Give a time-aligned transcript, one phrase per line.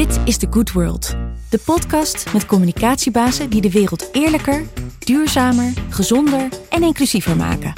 [0.00, 1.14] Dit is The Good World.
[1.50, 4.62] De podcast met communicatiebazen die de wereld eerlijker,
[4.98, 7.72] duurzamer, gezonder en inclusiever maken.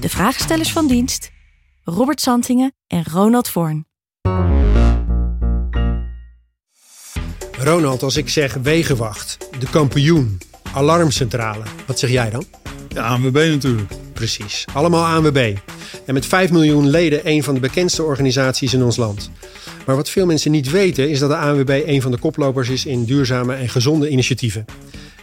[0.00, 1.30] De vraagstellers van dienst,
[1.84, 3.86] Robert Santingen en Ronald Voorn.
[7.58, 10.38] Ronald, als ik zeg wegenwacht, de kampioen,
[10.72, 12.44] alarmcentrale, wat zeg jij dan?
[12.88, 13.92] De ANWB natuurlijk.
[14.24, 15.56] Precies, allemaal ANWB.
[16.06, 19.30] En met 5 miljoen leden een van de bekendste organisaties in ons land.
[19.86, 22.86] Maar wat veel mensen niet weten is dat de ANWB een van de koplopers is
[22.86, 24.64] in duurzame en gezonde initiatieven.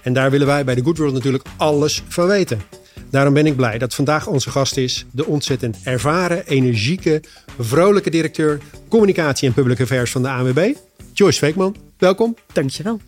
[0.01, 2.61] En daar willen wij bij de Good World natuurlijk alles van weten.
[3.09, 7.23] Daarom ben ik blij dat vandaag onze gast is de ontzettend ervaren, energieke,
[7.59, 10.73] vrolijke directeur communicatie en public affairs van de ANWB,
[11.13, 11.75] Joyce Veekman.
[11.97, 12.35] Welkom.
[12.53, 12.99] Dankjewel.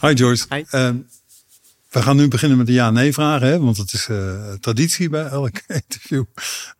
[0.00, 0.44] Hi Joyce.
[0.48, 0.64] Hi.
[0.74, 0.88] Uh,
[1.92, 3.58] we gaan nu beginnen met de ja-nee vragen, hè?
[3.58, 6.24] want het is uh, traditie bij elk interview.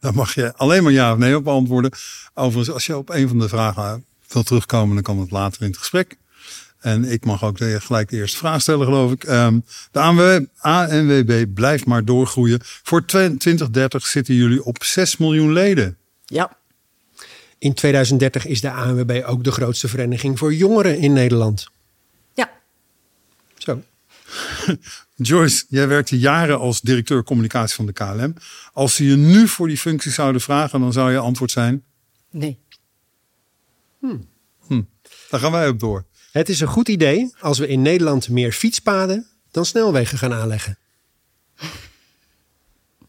[0.00, 1.90] Daar mag je alleen maar ja of nee op antwoorden.
[2.34, 5.68] Overigens, als je op een van de vragen wil terugkomen, dan kan het later in
[5.68, 6.16] het gesprek.
[6.80, 9.28] En ik mag ook gelijk de eerste vraag stellen, geloof ik.
[9.28, 12.60] Um, de ANWB, ANWB blijft maar doorgroeien.
[12.62, 15.96] Voor 2030 zitten jullie op 6 miljoen leden.
[16.24, 16.56] Ja.
[17.58, 21.66] In 2030 is de ANWB ook de grootste vereniging voor jongeren in Nederland.
[25.16, 28.34] Joyce, jij werkte jaren als directeur communicatie van de KLM.
[28.72, 31.84] Als ze je nu voor die functie zouden vragen, dan zou je antwoord zijn?
[32.30, 32.58] Nee.
[33.98, 34.28] Hmm.
[34.66, 34.82] Hm.
[35.30, 36.04] Daar gaan wij op door.
[36.32, 40.78] Het is een goed idee als we in Nederland meer fietspaden dan snelwegen gaan aanleggen.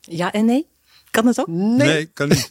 [0.05, 0.67] Ja en nee?
[1.11, 1.47] Kan het ook?
[1.47, 2.49] Nee, nee kan niet.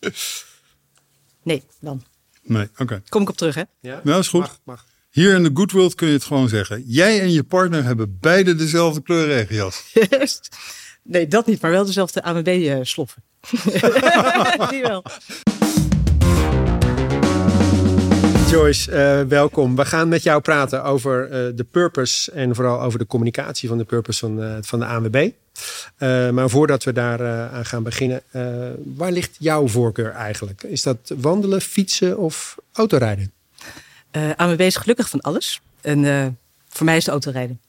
[1.42, 2.04] nee, dan.
[2.42, 2.82] Nee, oké.
[2.82, 3.02] Okay.
[3.08, 3.62] Kom ik op terug, hè?
[3.80, 4.40] Ja, nou, is goed.
[4.40, 4.86] Mag, mag.
[5.10, 6.82] Hier in de Good World kun je het gewoon zeggen.
[6.86, 9.90] Jij en je partner hebben beide dezelfde kleur regenjas.
[10.10, 10.40] Yes.
[11.02, 13.22] Nee, dat niet, maar wel dezelfde ANWB-sloffen.
[14.70, 15.04] Die wel.
[18.50, 19.76] Joyce, uh, welkom.
[19.76, 23.78] We gaan met jou praten over uh, de purpose en vooral over de communicatie van
[23.78, 25.30] de purpose van, uh, van de ANWB.
[26.32, 28.22] maar voordat we daar aan gaan beginnen,
[28.96, 30.62] waar ligt jouw voorkeur eigenlijk?
[30.62, 33.32] Is dat wandelen, fietsen of autorijden?
[34.36, 35.60] ANWB is gelukkig van alles.
[35.80, 36.36] En
[36.68, 37.60] voor mij is het autorijden.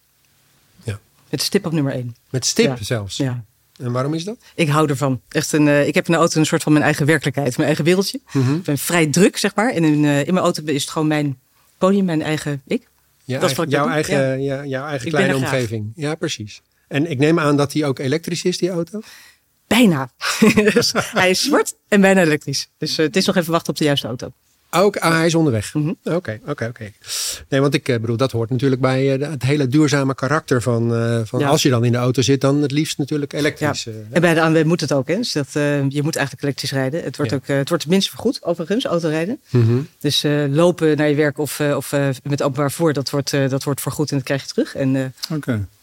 [0.83, 0.99] Ja.
[1.29, 2.15] Met stip op nummer één.
[2.29, 2.83] Met stip ja.
[2.83, 3.17] zelfs?
[3.17, 3.43] Ja.
[3.81, 4.37] En waarom is dat?
[4.55, 5.21] Ik hou ervan.
[5.29, 7.67] Echt een, uh, ik heb in de auto een soort van mijn eigen werkelijkheid, mijn
[7.67, 8.19] eigen wereldje.
[8.31, 8.55] Mm -hmm.
[8.55, 9.71] Ik ben vrij druk, zeg maar.
[9.71, 11.39] En in, uh, in mijn auto is het gewoon mijn
[11.77, 12.89] podium, mijn eigen ik.
[13.23, 14.61] Ja, dat is wat ik jouw, eigen, Ja.
[14.61, 15.91] ja, jouw eigen Ik kleine omgeving.
[15.95, 16.61] Ja, precies.
[16.87, 18.99] En ik neem aan dat die ook elektrisch is, die auto?
[19.67, 20.11] Bijna.
[20.73, 22.69] dus hij is zwart en bijna elektrisch.
[22.77, 24.31] Dus uh, het is nog even wachten op de juiste auto.
[24.73, 25.73] Ook, ah, hij is onderweg.
[25.73, 25.93] Mhm.
[26.03, 26.91] Oké, oké, oké.
[27.49, 30.93] Nee, want ik eh, bedoel, dat hoort natuurlijk bij eh, het hele duurzame karakter van,
[30.93, 31.47] uh, van Ja.
[31.47, 33.83] als je dan in de auto zit, dan het liefst natuurlijk elektrisch.
[33.83, 33.91] Ja.
[33.91, 35.15] eh, En bij de ANWB moet het ook, hè?
[35.15, 37.03] Dus dat, uh, je moet eigenlijk elektrisch rijden.
[37.03, 37.37] Het wordt, Ja.
[37.37, 39.39] ook, uh, het wordt het minst vergoed, overigens, autorijden.
[39.49, 39.79] mhm.
[39.99, 41.91] Dus uh, lopen naar je werk of, of
[42.23, 44.75] met openbaar vervoer, dat wordt, dat wordt vergoed en dat krijg je terug.
[44.75, 45.13] En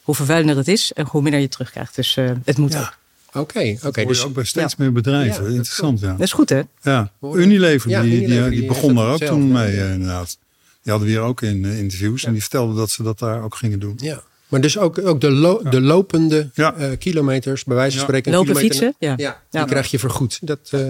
[0.03, 1.95] hoe vervuilender het is en hoe minder je terugkrijgt.
[1.97, 2.97] Dus het moet ook.
[3.41, 4.05] Oké, oké.
[4.05, 4.83] Dus ook bij steeds ja.
[4.83, 5.43] meer bedrijven.
[5.43, 6.11] Ja, dat Interessant, ja.
[6.13, 6.61] Dat is goed, hè?
[6.83, 7.13] Ja?
[7.35, 9.83] Unilever, Ja, die, die, Unilever, die, die begon daar ook toen mee, ja.
[9.85, 10.39] eh, inderdaad.
[10.83, 12.25] Die hadden we hier ook in eh, interviews.
[12.25, 13.95] En die vertelden dat ze dat daar ook gingen doen.
[13.97, 14.23] Ja.
[14.49, 16.75] Maar dus ook, ook de, lo- de lopende Ja.
[16.75, 18.05] eh, kilometers, bij wijze van Ja.
[18.07, 18.33] spreken.
[18.33, 19.15] Lopen, fietsen, ja.
[19.17, 19.67] Ja, die Ja.
[19.67, 20.39] krijg je vergoed.
[20.43, 20.81] Dat, eh,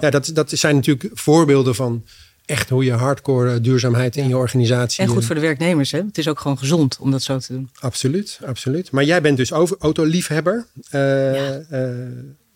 [0.00, 0.10] ja.
[0.10, 2.04] dat, dat zijn natuurlijk voorbeelden van
[2.46, 5.02] echt hoe je hardcore eh, duurzaamheid in je organisatie...
[5.02, 5.98] En goed eh, voor de werknemers, hè?
[5.98, 7.70] Het is ook gewoon gezond om dat zo te doen.
[7.80, 8.90] Absoluut, absoluut.
[8.90, 10.66] Maar jij bent dus over, autoliefhebber.
[10.90, 11.96] Eh, eh,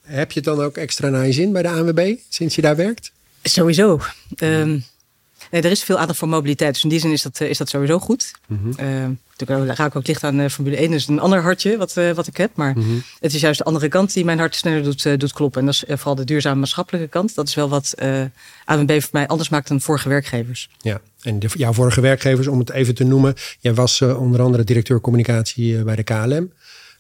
[0.03, 2.77] heb je het dan ook extra naar je zin bij de ANWB, sinds je daar
[2.77, 3.13] werkt?
[3.43, 4.01] Sowieso.
[4.39, 4.85] Um,
[5.51, 6.73] nee, er is veel aandacht voor mobiliteit.
[6.75, 8.33] Dus in die zin is dat, uh, is dat sowieso goed.
[8.49, 8.57] Uh,
[9.37, 10.91] natuurlijk raak ik ook licht aan uh, Formule 1.
[10.91, 12.51] Dat is een ander hartje wat, uh, wat ik heb.
[12.55, 12.89] Maar Mhm.
[13.21, 15.61] het is juist de andere kant die mijn hart sneller doet, uh, doet kloppen.
[15.61, 17.35] En dat is vooral de duurzame maatschappelijke kant.
[17.35, 17.95] Dat is wel wat
[18.65, 20.71] ANWB voor mij anders maakt dan vorige werkgevers.
[20.79, 23.35] Ja, en de, jouw vorige werkgevers, om het even te noemen.
[23.61, 26.53] Jij was onder andere directeur communicatie bij de KLM.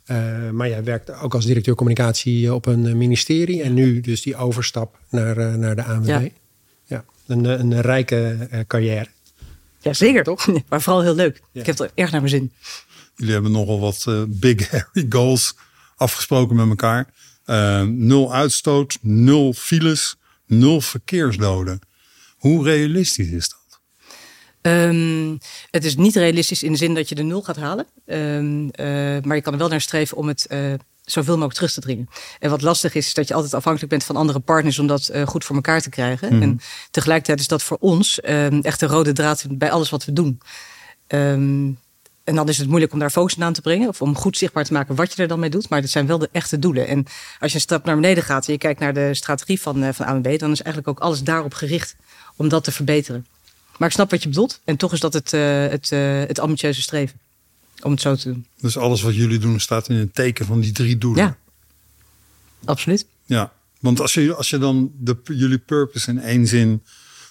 [0.07, 3.63] Uh, maar jij werkte ook als directeur communicatie op een ministerie.
[3.63, 6.07] En nu dus die overstap naar, uh, naar de ANWB.
[6.07, 6.23] Ja.
[6.91, 9.07] Ja een, een rijke uh, carrière.
[9.79, 10.25] Ja, zeker.
[10.25, 10.47] Toch?
[10.69, 11.43] maar vooral heel leuk.
[11.53, 11.61] Ja.
[11.61, 12.53] Ik heb het erg naar mijn zin.
[13.15, 15.57] Jullie hebben nogal wat uh, big hairy goals
[15.97, 17.09] afgesproken met elkaar.
[17.47, 20.17] Uh, nul uitstoot, nul files,
[20.47, 21.81] nul verkeersdoden.
[22.37, 23.59] Hoe realistisch is dat?
[24.73, 25.39] Um,
[25.71, 27.87] het is niet realistisch in de zin dat je de nul gaat halen.
[28.07, 28.71] Um, uh,
[29.23, 30.75] maar je kan er wel naar streven om het uh,
[31.13, 32.09] zoveel mogelijk terug te dringen.
[32.39, 35.11] En wat lastig is, is dat je altijd afhankelijk bent van andere partners om dat
[35.13, 36.35] uh, goed voor elkaar te krijgen.
[36.35, 36.43] Mhm.
[36.43, 36.61] En
[36.91, 40.41] tegelijkertijd is dat voor ons um, echt de rode draad bij alles wat we doen.
[41.09, 41.79] Um,
[42.25, 43.89] en dan is het moeilijk om daar focus aan te brengen.
[43.89, 45.69] Of om goed zichtbaar te maken wat je er dan mee doet.
[45.69, 46.87] Maar dat zijn wel de echte doelen.
[46.87, 47.07] En
[47.41, 49.89] als je een stap naar beneden gaat en je kijkt naar de strategie van, uh,
[49.93, 50.39] van ANWB...
[50.39, 51.97] dan is eigenlijk ook alles daarop gericht
[52.37, 53.27] om dat te verbeteren.
[53.77, 54.61] Maar ik snap wat je bedoelt.
[54.65, 57.19] En toch is dat het, uh, het, uh, het ambitieuze streven.
[57.83, 58.47] Om het zo te doen.
[58.61, 61.25] Dus alles wat jullie doen staat in het teken van die drie doelen.
[61.25, 61.37] Ja,
[62.65, 63.07] absoluut.
[63.25, 66.83] Ja, want als je, als je dan de, jullie purpose in één zin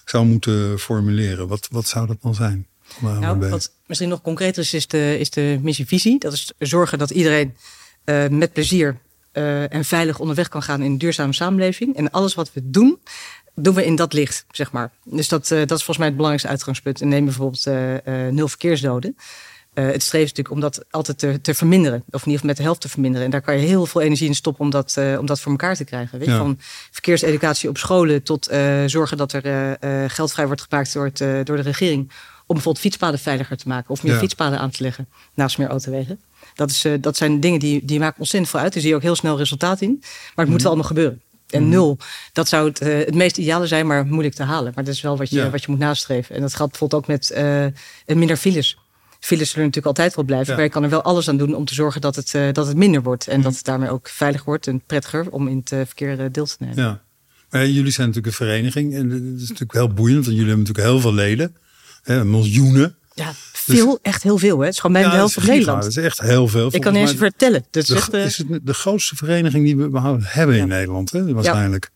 [0.04, 2.66] zou moeten formuleren, wat, wat zou dat dan zijn?
[3.00, 6.18] Nou, wat misschien nog concreter is, is de, is de missievisie.
[6.18, 7.56] Dat is zorgen dat iedereen
[8.04, 8.98] uh, met plezier
[9.32, 11.96] uh, en veilig onderweg kan gaan in een duurzame samenleving.
[11.96, 12.98] En alles wat we doen,
[13.54, 14.92] doen we in dat licht, zeg maar.
[15.04, 17.00] Dus dat, uh, dat is volgens mij het belangrijkste uitgangspunt.
[17.00, 17.64] En neem bijvoorbeeld
[18.34, 19.16] nul verkeersdoden.
[19.74, 21.98] Het streeft natuurlijk om dat altijd te, te, verminderen.
[21.98, 23.24] Of in ieder geval met de helft te verminderen.
[23.24, 25.76] En daar kan je heel veel energie in stoppen om dat, om dat voor elkaar
[25.76, 26.18] te krijgen.
[26.18, 26.36] Weet je?
[26.36, 26.58] Van
[26.90, 28.48] verkeerseducatie op scholen tot
[28.86, 29.76] zorgen dat er
[30.10, 32.10] geld vrij wordt gemaakt door, het, door de regering
[32.50, 34.18] om bijvoorbeeld fietspaden veiliger te maken of meer ja.
[34.18, 36.20] fietspaden aan te leggen naast meer autowegen.
[36.54, 38.72] Dat, is, uh, dat zijn dingen die, die maken ontzettend veel uit.
[38.72, 39.98] Daar zie je ook heel snel resultaat in.
[40.00, 40.50] Maar het mm.
[40.50, 41.22] moet wel allemaal gebeuren.
[41.46, 41.68] En mm.
[41.68, 41.98] nul,
[42.32, 44.72] dat zou het, uh, het meest ideale zijn, maar moeilijk te halen.
[44.74, 45.50] Maar dat is wel wat je, ja.
[45.50, 46.34] wat je moet nastreven.
[46.34, 48.78] En dat gaat bijvoorbeeld ook met uh, minder files.
[49.20, 50.48] Files zullen natuurlijk altijd wel blijven.
[50.48, 50.54] Ja.
[50.54, 52.76] Maar je kan er wel alles aan doen om te zorgen dat het, dat het
[52.76, 53.26] minder wordt.
[53.26, 53.42] En mm.
[53.42, 56.76] dat het daarmee ook veilig wordt en prettiger om in het verkeer deel te nemen.
[56.76, 57.02] Ja.
[57.50, 58.94] Maar jullie zijn natuurlijk een vereniging.
[58.94, 61.56] En dat is natuurlijk heel boeiend, want jullie hebben natuurlijk heel veel leden.
[62.02, 62.94] Hè, miljoenen.
[63.14, 64.58] Ja, veel, dus, echt heel veel.
[64.58, 64.64] Hè?
[64.64, 65.82] Het is gewoon bijna ja, de helft van Nederland.
[65.82, 66.68] Dat is echt heel veel.
[66.74, 67.64] Ik kan niet eens vertellen.
[67.70, 68.24] Dat is, de, echt, uh...
[68.24, 71.10] is het de grootste vereniging die we hebben in Nederland.
[71.10, 71.32] Hè?
[71.32, 71.90] Waarschijnlijk.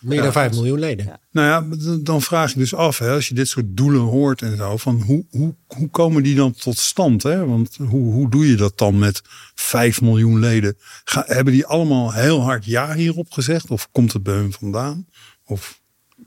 [0.00, 1.06] Meer dan 5 miljoen leden.
[1.06, 1.20] Ja.
[1.30, 4.56] Nou ja, dan vraag je dus af, hè, als je dit soort doelen hoort en
[4.56, 7.22] zo, van hoe, hoe, hoe komen die dan tot stand?
[7.22, 7.46] Hè?
[7.46, 9.22] Want hoe, hoe doe je dat dan met
[9.54, 10.76] 5 miljoen leden?
[11.04, 13.70] Ga, hebben die allemaal heel hard ja hierop gezegd?
[13.70, 15.06] Of komt het bij hun vandaan?
[15.44, 15.80] Of...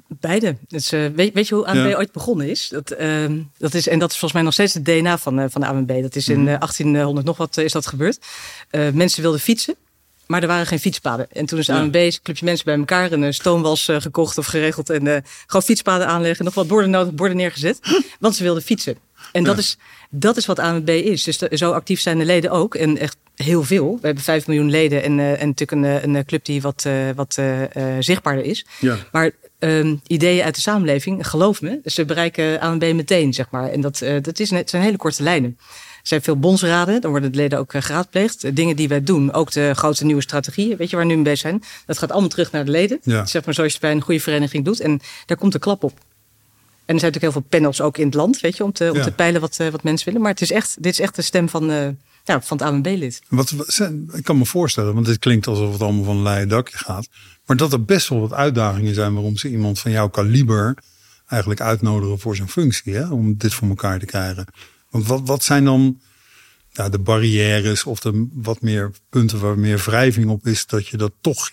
[0.07, 0.57] Beide.
[0.67, 1.97] Dus, uh, weet, weet, je hoe ANWB ja.
[1.97, 2.69] ooit begonnen is?
[2.69, 3.25] Dat, uh,
[3.57, 3.87] dat is?
[3.87, 6.01] En dat is volgens mij nog steeds het DNA van, uh, van de ANWB.
[6.01, 8.19] Dat is in 1800 nog wat is dat gebeurd.
[8.71, 9.75] mensen wilden fietsen.
[10.31, 11.27] Maar er waren geen fietspaden.
[11.31, 11.79] En toen is de ja.
[11.79, 14.89] ANWB, een clubje mensen bij elkaar, een stoomwas gekocht of geregeld.
[14.89, 16.45] En gewoon fietspaden aanleggen.
[16.45, 17.79] Nog wat borden nodig, borden neergezet.
[18.19, 18.97] Want ze wilden fietsen.
[19.31, 19.77] En dat, is,
[20.09, 21.23] dat is wat ANWB is.
[21.23, 22.75] Dus de, zo actief zijn de leden ook.
[22.75, 23.97] En echt heel veel.
[24.01, 26.93] We hebben 5 miljoen leden en, uh, en natuurlijk een, een club die wat, uh,
[27.15, 27.61] wat uh,
[27.99, 28.65] zichtbaarder is.
[28.79, 28.97] Ja.
[29.11, 33.69] Maar um, ideeën uit de samenleving, geloof me, ze bereiken ANB meteen, zeg maar.
[33.69, 35.57] En dat, dat is net, zijn hele korte lijnen.
[36.01, 38.55] Er zijn veel bondsraden, dan worden de leden ook geraadpleegd.
[38.55, 41.29] Dingen die wij doen, ook de grote nieuwe strategieën, weet je waar we nu mee
[41.29, 41.63] bezig zijn.
[41.85, 42.99] Dat gaat allemaal terug naar de leden.
[43.03, 43.25] Ja.
[43.25, 44.79] Zeg maar zoals je het bij een goede vereniging doet.
[44.79, 45.99] En daar komt de klap op.
[46.85, 48.89] En er zijn natuurlijk heel veel panels ook in het land, weet je, om te,
[48.91, 49.03] om ja.
[49.03, 50.21] te peilen wat, wat mensen willen.
[50.21, 51.87] Maar het is echt, dit is echt de stem van, uh,
[52.23, 53.21] ja, van het ANB-lid.
[53.29, 53.53] Wat,
[54.13, 57.07] ik kan me voorstellen, want dit klinkt alsof het allemaal van een leien dakje gaat.
[57.45, 60.77] Maar dat er best wel wat uitdagingen zijn waarom ze iemand van jouw kaliber
[61.27, 62.93] eigenlijk uitnodigen voor zijn functie.
[62.93, 63.09] Hè?
[63.09, 64.45] Om dit voor elkaar te krijgen.
[64.91, 65.99] Want wat, wat zijn dan
[66.69, 70.97] ja, de barrières of de wat meer punten waar meer wrijving op is, dat je
[70.97, 71.51] dat toch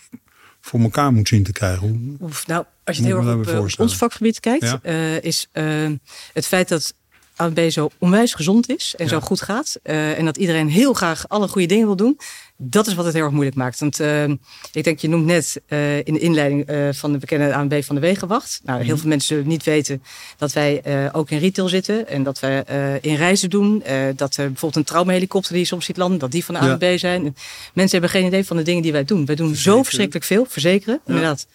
[0.61, 2.17] voor elkaar moet zien te krijgen?
[2.21, 4.79] Oef, nou, als je het heel erg op, op ons vakgebied kijkt, ja?
[4.83, 5.89] uh, is uh,
[6.33, 6.93] het feit dat
[7.35, 9.11] ANB zo onwijs gezond is en ja.
[9.11, 9.79] zo goed gaat.
[9.83, 12.19] Uh, en dat iedereen heel graag alle goede dingen wil doen.
[12.61, 13.79] Dat is wat het heel erg moeilijk maakt.
[13.79, 14.23] Want uh,
[14.71, 17.95] ik denk, je noemt net uh, in de inleiding uh, van de bekende ANB van
[17.95, 18.61] de Wegenwacht.
[18.63, 18.99] Nou, heel mm -hmm.
[18.99, 20.03] veel mensen zullen niet weten
[20.37, 22.07] dat wij ook in retail zitten.
[22.07, 22.63] En dat wij
[23.01, 23.83] in reizen doen.
[24.15, 26.81] dat er bijvoorbeeld een traumahelikopter die je soms ziet landen, dat die van de ANB
[26.81, 26.97] ja.
[26.97, 27.25] zijn.
[27.25, 27.35] En
[27.73, 29.25] mensen hebben geen idee van de dingen die wij doen.
[29.25, 30.45] Wij doen zo verschrikkelijk veel.
[30.49, 31.13] Verzekeren, ja.
[31.13, 31.47] inderdaad.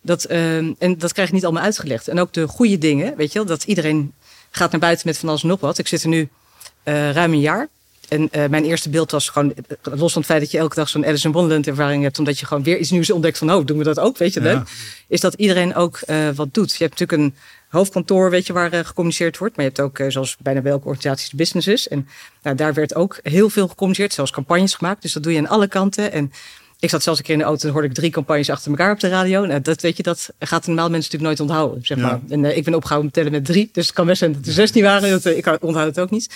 [0.00, 2.08] Dat, en dat krijg je niet allemaal uitgelegd.
[2.08, 4.12] En ook de goede dingen, weet je wel, dat iedereen
[4.50, 5.78] gaat naar buiten met van alles en nog wat.
[5.78, 6.28] Ik zit er nu
[6.84, 7.68] ruim een jaar.
[8.08, 10.88] En uh, mijn eerste beeld was gewoon, los van het feit dat je elke dag
[10.88, 13.66] zo'n Alice in Wonderland ervaring hebt, omdat je gewoon weer iets nieuws ontdekt van, oh,
[13.66, 14.46] doen we dat ook, weet je ja.
[14.46, 14.68] leuk?
[15.08, 16.72] Is dat iedereen ook uh, wat doet.
[16.76, 17.34] Je hebt natuurlijk een
[17.68, 19.56] hoofdkantoor, weet je, waar uh, gecommuniceerd wordt.
[19.56, 21.88] Maar je hebt ook, zoals bijna bij elke organisatie, businesses.
[21.88, 22.08] En
[22.42, 25.02] nou, daar werd ook heel veel gecommuniceerd, zelfs campagnes gemaakt.
[25.02, 26.12] Dus dat doe je aan alle kanten.
[26.12, 26.32] En
[26.78, 28.92] ik zat zelfs een keer in de auto en hoorde ik drie campagnes achter elkaar
[28.92, 29.46] op de radio.
[29.46, 31.86] Nou, dat weet je, dat gaat normaal mensen natuurlijk nooit onthouden.
[31.86, 32.20] Zeg maar.
[32.26, 32.34] Ja.
[32.34, 33.68] En ik ben opgehouden met tellen met drie.
[33.72, 35.10] Dus het kan best zijn dat er zestien waren.
[35.10, 36.34] Dat, uh, ik onthoud het ook niet.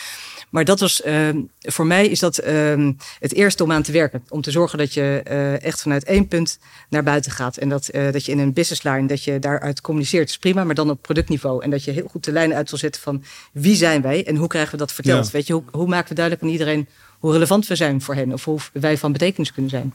[0.51, 1.29] Maar dat was, uh,
[1.59, 4.23] voor mij is dat uh, het eerste om aan te werken.
[4.29, 7.57] Om te zorgen dat je uh, echt vanuit één punt naar buiten gaat.
[7.57, 10.65] En dat, uh, dat je in een business line, dat je daaruit communiceert, is prima.
[10.65, 11.63] Maar dan op productniveau.
[11.63, 14.37] En dat je heel goed de lijnen uit wil zetten van wie zijn wij en
[14.37, 15.25] hoe krijgen we dat verteld.
[15.25, 15.33] Ja.
[15.33, 16.89] Weet je, hoe, hoe maken we duidelijk aan iedereen
[17.19, 18.33] hoe relevant we zijn voor hen.
[18.33, 19.95] Of hoe wij van betekenis kunnen zijn.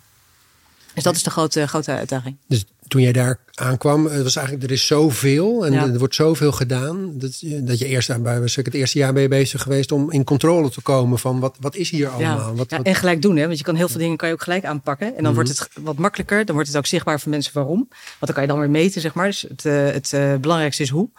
[0.94, 2.36] Dus dat is de grote, grote uitdaging.
[2.48, 5.84] Dus toen jij daar aankwam, het was eigenlijk, er is zoveel en ja.
[5.84, 7.18] er wordt zoveel gedaan.
[7.18, 10.12] Dat, dat je eerst bij was ik het eerste jaar ben je bezig geweest om
[10.12, 12.38] in controle te komen van wat, wat is hier allemaal.
[12.38, 12.54] Ja.
[12.54, 12.86] Wat, ja, wat...
[12.86, 13.46] en gelijk doen, hè?
[13.46, 15.08] want je kan heel veel dingen kan je ook gelijk aanpakken.
[15.08, 15.36] En dan mm-hmm.
[15.36, 16.46] wordt het wat makkelijker.
[16.46, 17.88] Dan wordt het ook zichtbaar voor mensen waarom.
[17.90, 19.26] Want dan kan je dan weer meten, zeg maar.
[19.26, 21.10] Dus het, uh, het uh, belangrijkste is hoe.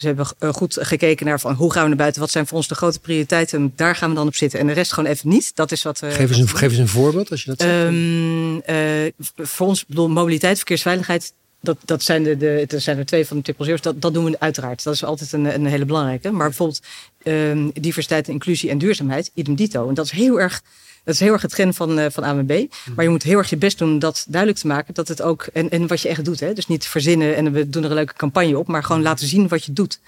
[0.00, 2.68] We hebben goed gekeken naar van hoe gaan we naar buiten, wat zijn voor ons
[2.68, 3.58] de grote prioriteiten.
[3.58, 4.58] En daar gaan we dan op zitten.
[4.60, 5.56] En de rest gewoon even niet.
[5.56, 6.02] Dat is wat.
[6.02, 7.86] Uh, geef, eens een, geef eens een voorbeeld als je dat zegt.
[7.86, 13.06] Um, uh, voor ons, bedoel, mobiliteit, verkeersveiligheid dat, dat, zijn de, de, dat zijn er
[13.06, 13.80] twee van de triple zero's.
[13.80, 14.82] Dat, dat doen we uiteraard.
[14.82, 16.30] Dat is altijd een, een hele belangrijke.
[16.30, 16.82] Maar bijvoorbeeld
[17.22, 19.88] ehm, diversiteit, inclusie en duurzaamheid, idem dito.
[19.88, 20.62] En dat is heel erg
[21.10, 22.50] dat is heel erg het trend van, uh, van AMB.
[22.50, 22.94] Mhm.
[22.94, 24.94] Maar je moet heel erg je best doen om dat duidelijk te maken.
[24.94, 26.40] Dat het ook, en, en wat je echt doet.
[26.40, 26.52] Hè?
[26.52, 28.66] Dus niet verzinnen en we doen er een leuke campagne op.
[28.66, 30.00] Maar gewoon laten zien wat je doet.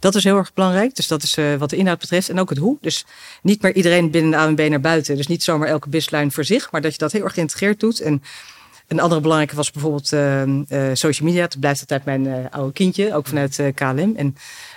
[0.00, 0.96] Dat is heel erg belangrijk.
[0.96, 2.28] Dus dat is uh, wat de inhoud betreft.
[2.28, 2.76] En ook het hoe.
[2.80, 3.04] Dus
[3.42, 5.16] niet meer iedereen binnen de AMB naar buiten.
[5.16, 6.70] Dus niet zomaar elke businesslijn voor zich.
[6.70, 8.00] Maar dat je dat heel erg geïntegreerd doet.
[8.00, 8.22] En
[8.86, 11.42] een andere belangrijke was bijvoorbeeld uh, social media.
[11.42, 13.14] Het blijft altijd mijn oude kindje.
[13.14, 14.12] Ook vanuit KLM.
[14.16, 14.36] En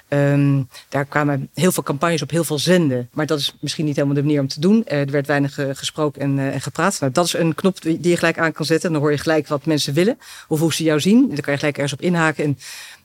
[0.09, 3.09] Um, daar kwamen heel veel campagnes op heel veel zenden.
[3.11, 4.85] Maar dat is misschien niet helemaal de manier om te doen.
[4.87, 6.99] Uh, er werd weinig uh, gesproken en, uh, en, gepraat.
[6.99, 8.87] Nou, dat is een knop die je gelijk aan kan zetten.
[8.87, 10.17] En dan hoor je gelijk wat mensen willen.
[10.47, 11.27] Of hoe ze jou zien.
[11.27, 12.43] Dan kan je gelijk ergens op inhaken.
[12.43, 12.57] En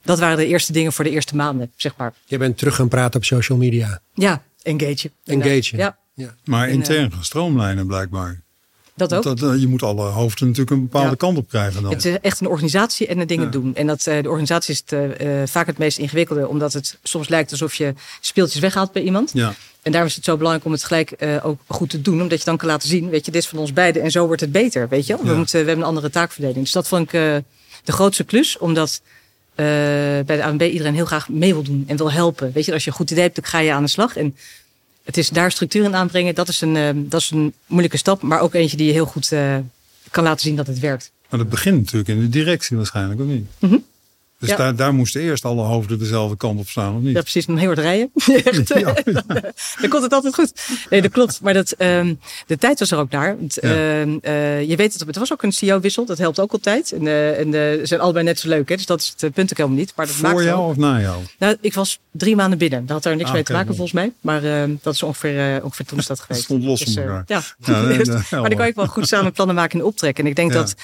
[0.03, 2.13] dat waren de eerste dingen voor de eerste maanden, zeg maar.
[2.25, 3.99] Je bent terug gaan praten op social media.
[4.13, 5.11] Ja, engage.
[5.25, 5.77] Engage.
[5.77, 5.97] Ja.
[6.13, 6.35] ja.
[6.43, 8.43] Maar intern gestroomlijnen blijkbaar.
[8.95, 9.37] Dat ook.
[9.37, 11.15] Dat, je moet alle hoofden natuurlijk een bepaalde ja.
[11.15, 11.91] kant op krijgen dan.
[11.91, 13.51] Het is echt een organisatie en de dingen ja.
[13.51, 13.75] doen.
[13.75, 16.47] En dat, de organisatie is het, uh, vaak het meest ingewikkelde.
[16.47, 19.31] Omdat het soms lijkt alsof je speeltjes weghaalt bij iemand.
[19.33, 19.53] Ja.
[19.81, 22.21] En daarom is het zo belangrijk om het gelijk ook goed te doen.
[22.21, 24.01] Omdat je dan kan laten zien, weet je, dit is van ons beiden.
[24.01, 25.17] En zo wordt het beter, weet je.
[25.23, 26.59] We, moeten, we hebben een andere taakverdeling.
[26.59, 27.11] Dus dat vond ik
[27.83, 28.57] de grootste klus.
[28.57, 29.01] Omdat
[29.55, 32.51] bij de ANB iedereen heel graag mee wil doen en wil helpen.
[32.53, 34.17] Weet je, als je een goed idee hebt, dan ga je aan de slag.
[34.17, 34.35] En
[35.05, 36.35] het is daar structuur in aanbrengen.
[36.35, 39.05] Dat is een, uh, dat is een moeilijke stap, maar ook eentje die je heel
[39.05, 39.57] goed uh,
[40.11, 41.11] kan laten zien dat het werkt.
[41.29, 43.45] Maar dat begint natuurlijk in de directie waarschijnlijk, of niet?
[43.59, 43.83] Mm -hmm.
[44.39, 44.55] Dus Ja.
[44.55, 47.15] daar, daar moesten eerst alle hoofden dezelfde kant op staan, of niet?
[47.15, 47.45] Ja, precies.
[47.45, 48.09] Dan heel hard rijden.
[48.43, 49.23] Echt, Ja, ja.
[49.79, 50.53] Dan komt het altijd goed.
[50.89, 51.41] Nee, dat klopt.
[51.41, 52.13] Maar dat, ehm,
[52.47, 53.37] de tijd was er ook naar.
[53.39, 56.05] Want, ehm, eh, je weet het, het was ook een CEO-wissel.
[56.05, 56.91] Dat helpt ook altijd.
[56.91, 58.69] En, eh, en eh, ze zijn allebei net zo leuk.
[58.69, 58.75] Hè?
[58.75, 59.93] Dus dat is het punt ook helemaal niet.
[59.95, 61.23] Maar dat maakt Voor jou of na jou?
[61.39, 62.79] Nou, ik was drie maanden binnen.
[62.81, 64.11] Dat had daar niks Ah, mee te maken volgens mij.
[64.21, 66.43] Maar ehm, dat is ongeveer, ongeveer toen is dat geweest.
[66.43, 67.23] stond los Dus, elkaar.
[67.27, 67.41] ja.
[68.29, 70.23] Maar dan kan ik wel goed samen plannen maken en optrekken.
[70.23, 70.75] En ik denk dat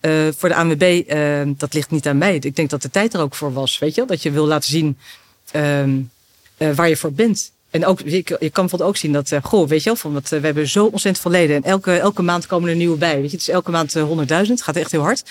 [0.00, 2.34] eh, voor de ANWB, eh, dat ligt niet aan mij.
[2.36, 3.78] Ik denk dat de tijd er ook voor was.
[3.78, 4.06] Weet je wel?
[4.06, 4.98] Dat je wil laten zien
[5.50, 5.90] ehm,
[6.56, 7.52] eh, waar je voor bent.
[7.70, 10.14] En ook, je, je kan bijvoorbeeld ook zien dat, eh, goh, weet je wel, van,
[10.14, 11.56] dat, we hebben zo ontzettend veel leden.
[11.56, 13.14] En elke, elke maand komen er nieuwe bij.
[13.20, 14.02] Weet je, het is elke maand eh,
[14.46, 15.22] 100.000, gaat echt heel hard.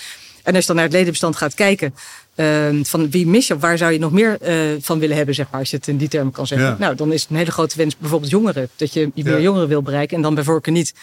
[0.42, 1.94] En als je dan naar het ledenbestand gaat kijken,
[2.34, 4.38] ehm, van wie mis je, waar zou je nog meer
[4.80, 6.68] van willen hebben, zeg maar, als je het in die termen kan zeggen.
[6.68, 6.76] Ja.
[6.78, 8.68] Nou, dan is het een hele grote wens, bijvoorbeeld jongeren.
[8.76, 9.38] Dat je meer Ja.
[9.40, 10.16] jongeren wil bereiken.
[10.16, 10.94] En dan bijvoorbeeld niet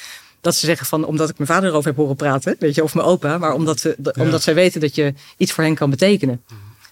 [0.46, 2.94] dat ze zeggen van, omdat ik mijn vader erover heb horen praten, weet je, of
[2.94, 4.12] mijn opa, maar omdat, ze, Ja.
[4.24, 6.42] omdat zij weten dat je iets voor hen kan betekenen.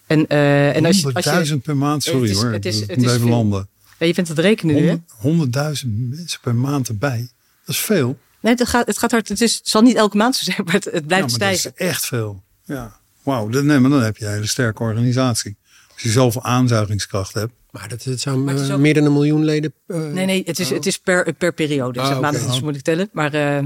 [0.08, 2.52] En, eh, en als je, als je, 100.000 per maand, sorry Het is- hoor.
[2.52, 3.68] het is- het landen.
[4.00, 4.96] ja, je bent het rekenen nu, hè?
[5.18, 7.30] 100 100.000 mensen per maand erbij.
[7.66, 8.18] Dat is veel.
[8.40, 9.28] Nee, het gaat, het gaat hard.
[9.30, 11.30] Het, is, het zal niet elke maand zo zijn, maar het, het blijft ja, maar
[11.30, 11.64] stijgen.
[11.72, 12.44] dat is echt veel.
[12.66, 13.00] Ja.
[13.24, 15.56] Wauw, nee, maar dan heb je een hele sterke organisatie.
[15.94, 17.54] Als je zoveel aanzuigingskracht hebt.
[17.74, 19.74] Maar dat, het zou Maar het is eh, ook- meer dan een miljoen leden.
[19.88, 22.00] eh, Nee, nee, het is, het is per, per periode.
[22.00, 22.40] Ah, zeg maar, oké.
[22.46, 23.10] Dat is moeilijk tellen.
[23.12, 23.60] Maar eh,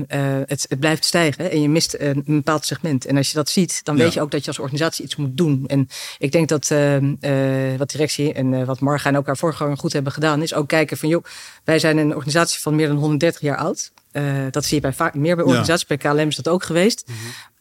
[0.45, 3.05] het, het blijft stijgen en je mist een, een bepaald segment.
[3.05, 4.03] En als je dat ziet, dan Ja.
[4.03, 5.63] weet je ook dat je als organisatie iets moet doen.
[5.67, 5.87] En
[6.17, 6.67] ik denk dat
[7.77, 10.97] wat directie en wat Marga en ook haar voorganger goed hebben gedaan, is ook kijken
[10.97, 11.23] van, joh,
[11.63, 13.91] wij zijn een organisatie van meer dan 130 jaar oud.
[14.51, 15.49] Dat zie je bij vaak meer bij Ja.
[15.49, 15.87] organisaties.
[15.87, 17.05] Bij KLM is dat ook geweest.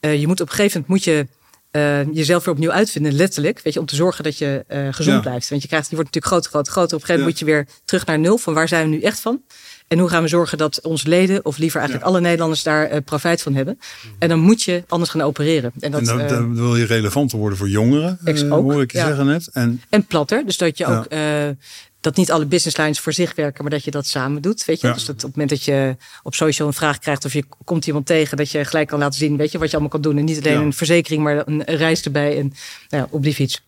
[0.01, 1.27] Eh, je moet op een gegeven moment moet je
[1.71, 3.61] eh, jezelf weer opnieuw uitvinden, letterlijk.
[3.63, 5.31] Weet je, om te zorgen dat je eh, gezond Ja.
[5.31, 5.49] blijft.
[5.49, 6.97] Want je krijgt, je wordt natuurlijk groter, groter, groter.
[6.97, 7.45] Op een gegeven moment Ja.
[7.47, 8.39] moet je weer terug naar nul.
[8.39, 9.43] Van waar zijn we nu echt van?
[9.89, 12.15] En hoe gaan we zorgen dat onze leden, of liever eigenlijk Ja.
[12.15, 13.79] alle Nederlanders, daar eh, profijt van hebben?
[14.19, 15.73] En dan moet je anders gaan opereren.
[15.81, 18.83] En, dat, en dan, eh, dan wil je relevanter worden voor jongeren, Ex- ook, hoor
[18.83, 19.49] ik je zeggen net.
[19.53, 20.47] En en platter.
[20.47, 21.07] Dus dat je ook.
[22.07, 24.65] Dat niet alle business lines voor zich werken, maar dat je dat samen doet.
[24.65, 24.87] Weet je?
[24.87, 24.93] Ja.
[24.93, 27.87] Dus dat op het moment dat je op social een vraag krijgt of je komt
[27.87, 30.19] iemand tegen, dat je gelijk kan laten zien, weet je, wat je allemaal kan doen.
[30.19, 30.65] En niet alleen Ja.
[30.65, 32.55] een verzekering, maar een, reis erbij en
[32.89, 33.63] nou ja, op die fiets.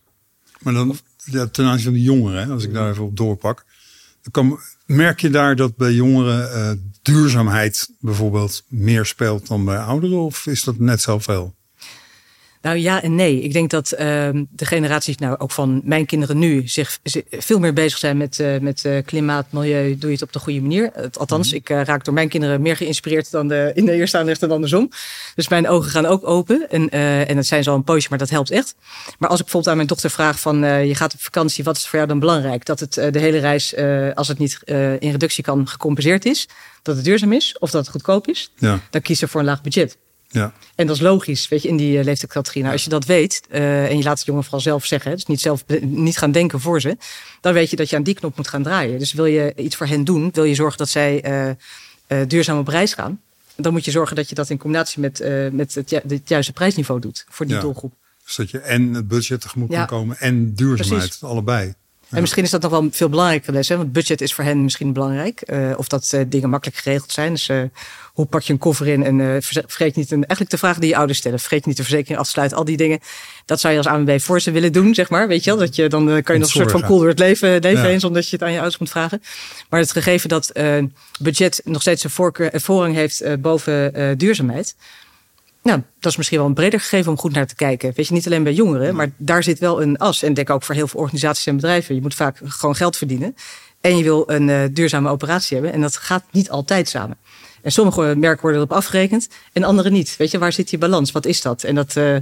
[0.58, 3.64] Maar dan ja, ten aanzien van de jongeren, hè, als ik daar even op doorpak.
[4.22, 6.70] Dan kan, merk je daar dat bij jongeren eh,
[7.02, 10.18] duurzaamheid bijvoorbeeld meer speelt dan bij ouderen?
[10.18, 11.54] Of is dat net zoveel?
[12.62, 13.40] Nou ja en nee.
[13.42, 17.58] Ik denk dat ehm, de generaties, nou ook van mijn kinderen nu, zich zi- veel
[17.58, 19.98] meer bezig zijn met, eh, met eh, klimaat, milieu.
[19.98, 20.90] Doe je het op de goede manier?
[20.94, 24.18] Het- althans, ik eh, raak door mijn kinderen meer geïnspireerd dan de, in de eerste
[24.18, 24.90] aanleg dan andersom.
[25.34, 26.66] Dus mijn ogen gaan ook open.
[26.70, 28.74] En, eh, en dat zijn ze al een poosje, maar dat helpt echt.
[29.18, 31.76] Maar als ik bijvoorbeeld aan mijn dochter vraag van eh, je gaat op vakantie, wat
[31.76, 32.64] is voor jou dan belangrijk?
[32.64, 36.24] Dat het eh, de hele reis, eh, als het niet eh, in reductie kan, gecompenseerd
[36.24, 36.48] is.
[36.82, 38.52] Dat het duurzaam is of dat het goedkoop is.
[38.56, 39.96] Ja, Dan kies ze voor een laag budget.
[40.28, 40.52] Ja.
[40.74, 42.62] En dat is logisch, weet je, in die eh, leeftijdscategorie.
[42.62, 45.26] Nou, als je dat weet eh, en je laat het jongen vooral zelf zeggen, dus
[45.26, 46.96] niet zelf niet gaan denken voor ze,
[47.40, 48.98] dan weet je dat je aan die knop moet gaan draaien.
[48.98, 51.56] Dus wil je iets voor hen doen, wil je zorgen dat zij eh, eh,
[52.28, 53.20] duurzaam op reis gaan,
[53.56, 56.28] dan moet je zorgen dat je dat in combinatie met, eh, met het, ju- het
[56.28, 57.60] juiste prijsniveau doet voor die Ja.
[57.60, 57.92] doelgroep.
[58.24, 59.84] Dus dat je en het budget tegemoet Ja.
[59.84, 61.22] kan komen en duurzaamheid, Precies.
[61.22, 61.74] allebei.
[62.10, 63.68] En misschien is dat nog wel een veel belangrijker les.
[63.68, 63.76] Hè?
[63.76, 65.42] Want budget is voor hen misschien belangrijk.
[65.46, 67.32] Uh, of dat uh, dingen makkelijk geregeld zijn.
[67.32, 67.62] Dus uh,
[68.12, 70.10] hoe pak je een koffer in en vergeet niet...
[70.10, 71.38] Een, eigenlijk de vraag die je ouders stellen.
[71.38, 72.58] Vergeet niet de verzekering af te sluiten.
[72.58, 73.00] Al die dingen.
[73.44, 75.28] Dat zou je als ANWB voor ze willen doen, zeg maar.
[75.28, 75.58] Weet je wel?
[75.58, 77.88] Dat je, dan kan je nog een soort van cool door het leven, leven ja.
[77.88, 78.00] heen...
[78.00, 79.22] zonder dat je het aan je ouders moet vragen.
[79.68, 80.52] Maar het gegeven dat
[81.20, 84.74] budget nog steeds een voorkeur, voorrang heeft boven duurzaamheid...
[85.68, 87.92] Nou, dat is misschien wel een breder gegeven om goed naar te kijken.
[87.94, 90.22] Weet je, niet alleen bij jongeren, maar daar zit wel een as.
[90.22, 91.94] En denk ook voor heel veel organisaties en bedrijven.
[91.94, 93.34] Je moet vaak gewoon geld verdienen.
[93.80, 95.74] En je wil een uh, duurzame operatie hebben.
[95.74, 97.16] En dat gaat niet altijd samen.
[97.62, 100.16] En sommige merken worden erop afgerekend en andere niet.
[100.16, 101.12] Weet je, waar zit die balans?
[101.12, 101.62] Wat is dat?
[101.62, 102.16] En dat, uh,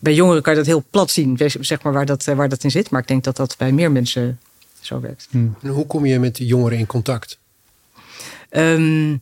[0.00, 2.64] bij jongeren kan je dat heel plat zien, zeg maar, waar dat, uh, waar dat
[2.64, 2.90] in zit.
[2.90, 4.40] Maar ik denk dat dat bij meer mensen
[4.80, 5.26] zo werkt.
[5.30, 5.56] Hmm.
[5.62, 7.38] En hoe kom je met jongeren in contact?
[8.50, 9.20] Um,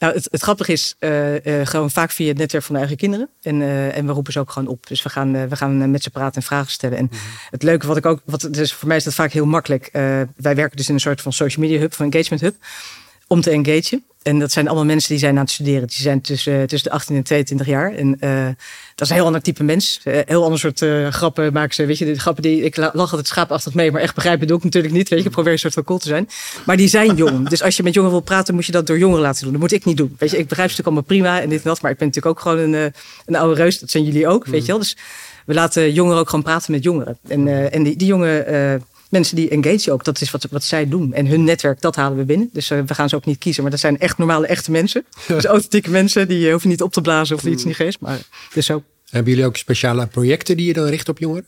[0.00, 2.98] nou, het, het grappige is uh, uh, gewoon vaak via het netwerk van de eigen
[2.98, 3.28] kinderen.
[3.42, 4.86] En, uh, en we roepen ze ook gewoon op.
[4.86, 6.98] Dus we gaan, we gaan met ze praten en vragen stellen.
[6.98, 7.28] En mm-hmm.
[7.50, 9.88] het leuke wat ik ook, wat, dus voor mij is dat vaak heel makkelijk.
[10.36, 12.54] wij werken dus in een soort van social media hub, van engagement hub.
[13.26, 14.04] Om te engagen.
[14.22, 15.86] En dat zijn allemaal mensen die zijn aan het studeren.
[15.86, 17.94] Die zijn tussen, tussen de 18 en 22 jaar.
[17.94, 18.54] En uh, dat
[18.94, 20.00] is een heel ander type mens.
[20.04, 21.84] Uh, heel ander soort uh, grappen maken ze.
[21.84, 24.64] Weet je, de grappen die ik lach altijd schaapachtig mee, maar echt begrijpen doe ik
[24.64, 25.08] natuurlijk niet.
[25.08, 26.28] Weet je, ik probeer een soort van cool te zijn.
[26.66, 27.48] Maar die zijn jong.
[27.48, 29.52] dus als je met jongeren wil praten, moet je dat door jongeren laten doen.
[29.52, 30.16] Dat moet ik niet doen.
[30.18, 31.80] Weet je, ik begrijp ze natuurlijk allemaal prima en dit en dat.
[31.82, 32.92] Maar ik ben natuurlijk ook gewoon een,
[33.26, 33.78] een oude reus.
[33.78, 34.78] Dat zijn jullie ook, weet je wel.
[34.78, 34.96] Dus
[35.46, 37.18] we laten jongeren ook gewoon praten met jongeren.
[37.28, 38.46] En, en die, die jongen
[39.10, 41.12] mensen die engage ook, dat is wat, wat zij doen.
[41.12, 42.50] En hun netwerk, dat halen we binnen.
[42.52, 43.62] Dus uh, we gaan ze ook niet kiezen.
[43.62, 45.04] Maar dat zijn echt normale, echte mensen.
[45.26, 48.00] Dus authentieke mensen, die uh, hoeven niet op te blazen of iets niet geest.
[48.00, 48.18] Maar
[48.54, 48.82] dus zo.
[49.10, 51.44] Hebben jullie ook speciale projecten die je dan richt op jongeren?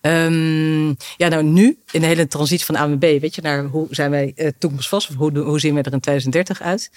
[0.00, 4.10] Um, ja, nou nu, in de hele transitie van AMB, weet je, naar hoe zijn
[4.10, 5.08] wij uh, toekomstvast?
[5.10, 6.90] Of hoe, hoe zien we er in 2030 uit?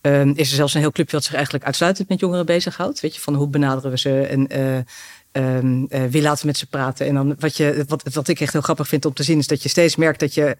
[0.00, 3.00] Um, is er zelfs een heel clubje wat zich eigenlijk uitsluitend met jongeren bezighoudt.
[3.00, 4.48] Weet je, van hoe benaderen we ze en
[5.36, 7.06] um, uh, wie laten met ze praten.
[7.06, 9.46] En dan wat, je, wat, wat ik echt heel grappig vind om te zien, is
[9.46, 10.56] dat je steeds merkt dat je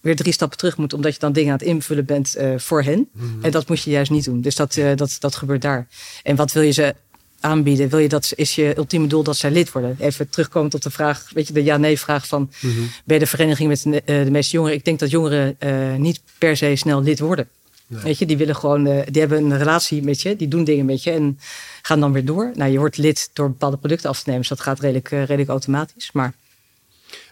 [0.00, 2.82] weer drie stappen terug moet, omdat je dan dingen aan het invullen bent uh, voor
[2.82, 3.08] hen.
[3.12, 3.44] Mm -hmm.
[3.44, 4.40] En dat moet je juist niet doen.
[4.40, 5.86] Dus dat, uh, dat, dat gebeurt daar.
[6.22, 6.94] En wat wil je ze
[7.40, 7.88] aanbieden?
[7.88, 9.96] Wil je dat, is je ultieme doel dat zij lid worden?
[9.98, 12.90] Even terugkomen tot de vraag, weet je, de ja-nee-vraag van mm -hmm.
[13.04, 14.76] bij de vereniging met de, de, meeste jongeren.
[14.76, 15.56] Ik denk dat jongeren
[15.98, 17.48] niet per se snel lid worden.
[17.90, 18.02] Nee.
[18.02, 21.02] Weet je, die willen gewoon, die hebben een relatie met je, die doen dingen met
[21.02, 21.10] je.
[21.10, 21.38] En
[21.82, 22.50] gaan dan weer door.
[22.54, 24.40] Nou, je wordt lid door bepaalde producten af te nemen.
[24.40, 26.12] Dus dat gaat redelijk, uh, redelijk automatisch.
[26.12, 26.32] Maar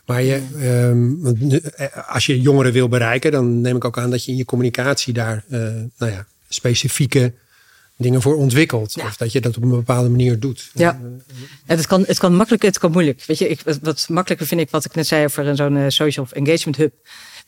[0.06, 1.37] maar je, um,
[2.06, 5.12] als je jongeren wil bereiken, dan neem ik ook aan dat je in je communicatie
[5.12, 5.59] daar uh,
[5.98, 7.33] nou ja, specifieke
[7.96, 8.94] dingen voor ontwikkelt.
[8.94, 9.04] Ja.
[9.04, 10.70] Of dat je dat op een bepaalde manier doet.
[10.74, 11.00] Ja,
[11.66, 13.24] en het, kan, het kan makkelijk, het kan moeilijk.
[13.26, 16.76] Weet je, ik, wat makkelijker vind ik, wat ik net zei over zo'n social engagement
[16.76, 16.92] hub.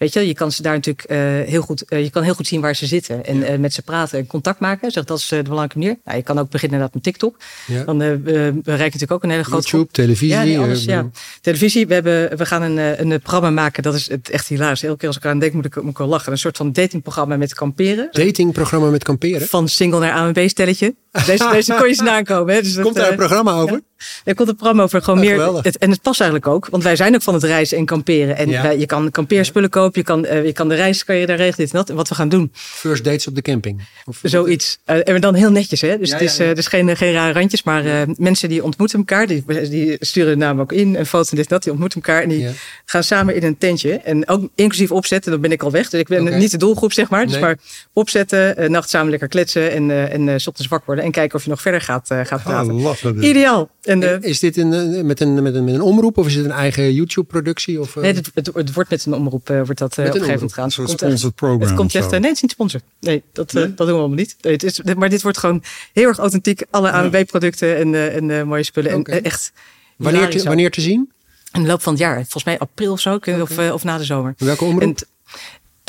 [0.01, 2.47] Weet je, je kan ze daar natuurlijk uh, heel goed, uh, je kan heel goed
[2.47, 3.53] zien waar ze zitten en ja.
[3.53, 4.91] uh, met ze praten en contact maken.
[4.91, 5.97] Zeg, dat is de belangrijke manier.
[6.05, 7.37] Nou, je kan ook beginnen inderdaad met TikTok.
[7.67, 7.85] Ja.
[7.85, 10.49] Dan bereiken natuurlijk ook een hele grote YouTube, televisie.
[10.49, 11.11] Ja, alles, ja.
[11.41, 11.87] Televisie.
[11.87, 13.83] We, hebben, we gaan een, een programma maken.
[13.83, 14.83] Dat is het echt hilarisch.
[14.83, 16.33] Elke keer als ik aan denk, moet ik, moet ik wel lachen.
[16.33, 18.09] Een soort van datingprogramma met kamperen.
[18.11, 19.49] Datingprogramma met kamperen?
[19.49, 20.95] Van single naar ANB-stelletje.
[21.11, 22.55] Deze, deze kon je eens nakomen.
[22.55, 22.63] Hè?
[22.63, 23.73] Dus komt daar een programma over?
[23.73, 23.81] Ja.
[24.25, 25.03] Er komt een programma over.
[25.03, 26.69] Gewoon meer, het, en het past eigenlijk ook.
[26.71, 28.37] Want wij zijn ook van het reizen en kamperen.
[28.37, 28.63] En ja.
[28.63, 30.01] wij, je kan kampeerspullen kopen.
[30.01, 31.67] Je kan, uh, je kan de reis kan je daar regelen.
[31.67, 31.89] Dit en dat.
[31.89, 32.51] En wat we gaan doen.
[32.53, 33.89] First dates op de camping.
[34.05, 34.79] Of Zoiets.
[34.87, 35.81] Uh, en dan heel netjes.
[35.81, 35.99] Hè?
[35.99, 37.63] Dus ja, het is uh, dus geen, geen rare randjes.
[37.63, 39.27] Maar mensen die ontmoeten elkaar.
[39.27, 40.97] Die, die sturen naam ook in.
[40.97, 41.63] En foto's en dit en dat.
[41.63, 42.23] Die ontmoeten elkaar.
[42.23, 42.49] En die
[42.85, 43.93] gaan samen in een tentje.
[43.99, 45.31] En ook inclusief opzetten.
[45.31, 45.91] Dan ben ik al weg.
[45.91, 46.39] Dus ik ben okay.
[46.39, 47.25] niet de doelgroep zeg maar.
[47.25, 47.43] Dus nee.
[47.43, 47.57] maar
[47.93, 48.71] opzetten.
[48.71, 49.71] nacht samen lekker kletsen.
[49.73, 51.00] En, en s ochtends wakker worden.
[51.01, 52.75] En kijken of je nog verder gaat, gaat praten.
[52.75, 53.71] Ah, lachen, Ideaal.
[53.83, 54.69] En, uh, is dit een,
[55.07, 57.81] met, een, met, een, met een omroep of is het een eigen YouTube-productie?
[57.81, 57.95] Of.
[57.95, 60.65] Nee, het, het, het, wordt met een omroep wordt dat, op een gegeven moment gaan.
[60.65, 61.61] Een sponsored program.
[61.61, 62.81] Het komt echt, nee, het is niet sponsor.
[63.01, 63.65] Nee, dat, nee?
[63.65, 64.37] dat doen we allemaal niet.
[64.41, 66.63] Nee, het is, maar dit wordt gewoon heel erg authentiek.
[66.71, 67.95] Alle ANWB-producten en,
[68.31, 68.95] en mooie spullen.
[68.95, 69.17] Okay.
[69.17, 69.53] En echt.
[69.97, 71.13] Wanneer te, wanneer te zien?
[71.53, 72.15] In de loop van het jaar.
[72.15, 73.15] Volgens mij april of zo.
[73.15, 73.41] Okay.
[73.41, 74.35] Of, of na de zomer.
[74.39, 74.83] Welke omroep?
[74.83, 74.95] En,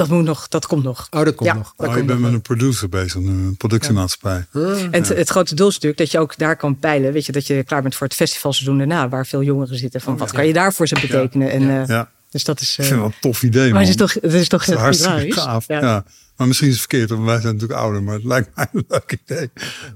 [0.01, 1.07] dat moet nog, dat komt nog.
[1.09, 1.73] Oh, dat komt ja, nog.
[1.77, 4.45] Dat oh, ik ben met een producer bezig, een productiemaatschappij.
[4.51, 4.61] Ja.
[4.61, 7.13] En het, het, grote doel is natuurlijk dat je ook daar kan peilen.
[7.13, 10.01] Weet je, dat je klaar bent voor het festivalseizoen daarna, waar veel jongeren zitten.
[10.01, 10.35] Van oh, wat ja.
[10.35, 11.51] kan je daarvoor ze betekenen?
[11.51, 12.09] En, uh, ja.
[12.29, 12.77] Dus dat is.
[12.77, 13.63] Uh, ik vind wel een tof idee.
[13.63, 13.71] Man.
[13.71, 15.67] Maar het is toch, het is toch het is hartstikke gaaf.
[15.67, 15.79] Ja.
[15.79, 16.05] ja.
[16.35, 18.85] Maar misschien is het verkeerd, want wij zijn natuurlijk ouder, maar het lijkt mij een
[18.87, 19.49] leuk idee.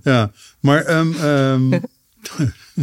[0.03, 1.69] Ja, maar um, um,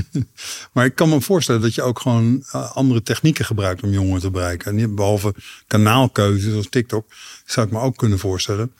[0.73, 4.21] maar ik kan me voorstellen dat je ook gewoon uh, andere technieken gebruikt om jongeren
[4.21, 4.79] te bereiken.
[4.79, 5.35] En behalve
[5.67, 7.07] kanaalkeuzes zoals TikTok,
[7.45, 8.73] zou ik me ook kunnen voorstellen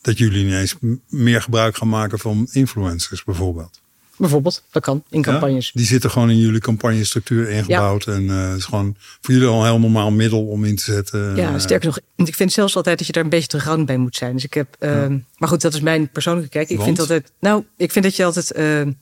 [0.00, 0.74] dat jullie ineens
[1.08, 3.80] meer gebruik gaan maken van influencers bijvoorbeeld.
[4.16, 5.66] Bijvoorbeeld, dat kan in campagnes.
[5.66, 8.04] Ja, die zitten gewoon in jullie campagnestructuur ingebouwd.
[8.04, 8.12] Ja.
[8.12, 11.36] En uh, is gewoon voor jullie al een heel normaal middel om in te zetten.
[11.36, 14.16] Ja, sterker nog, ik vind zelfs altijd dat je daar een beetje terughoudend bij moet
[14.16, 14.32] zijn.
[14.32, 15.08] Dus ik heb, uh, ja.
[15.38, 16.68] maar goed, dat is mijn persoonlijke kijk.
[16.68, 16.88] Ik Want?
[16.88, 18.92] vind altijd, nou, ik vind dat je altijd uh,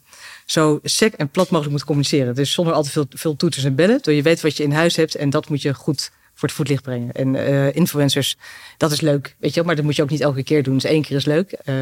[0.45, 2.35] zo sec en plat mogelijk moet communiceren.
[2.35, 3.99] Dus zonder al te veel, veel toeters en bellen.
[4.03, 6.57] Door je weet wat je in huis hebt en dat moet je goed voor het
[6.57, 7.13] voetlicht brengen.
[7.13, 8.37] En uh, influencers,
[8.77, 10.75] dat is leuk, weet je wel, maar dat moet je ook niet elke keer doen.
[10.75, 11.53] Dus één keer is leuk.
[11.65, 11.75] Uh,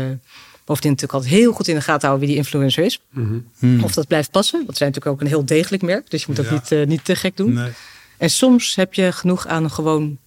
[0.65, 3.01] bovendien natuurlijk altijd heel goed in de gaten houden wie die influencer is.
[3.11, 3.85] Mm -hmm.
[3.85, 4.59] Of dat blijft passen.
[4.59, 6.11] Want ze zijn natuurlijk ook een heel degelijk merk.
[6.11, 6.53] Dus je moet ook Ja.
[6.53, 7.53] niet, uh, niet te gek doen.
[7.53, 7.71] Nee.
[8.17, 10.19] En soms heb je genoeg aan gewoon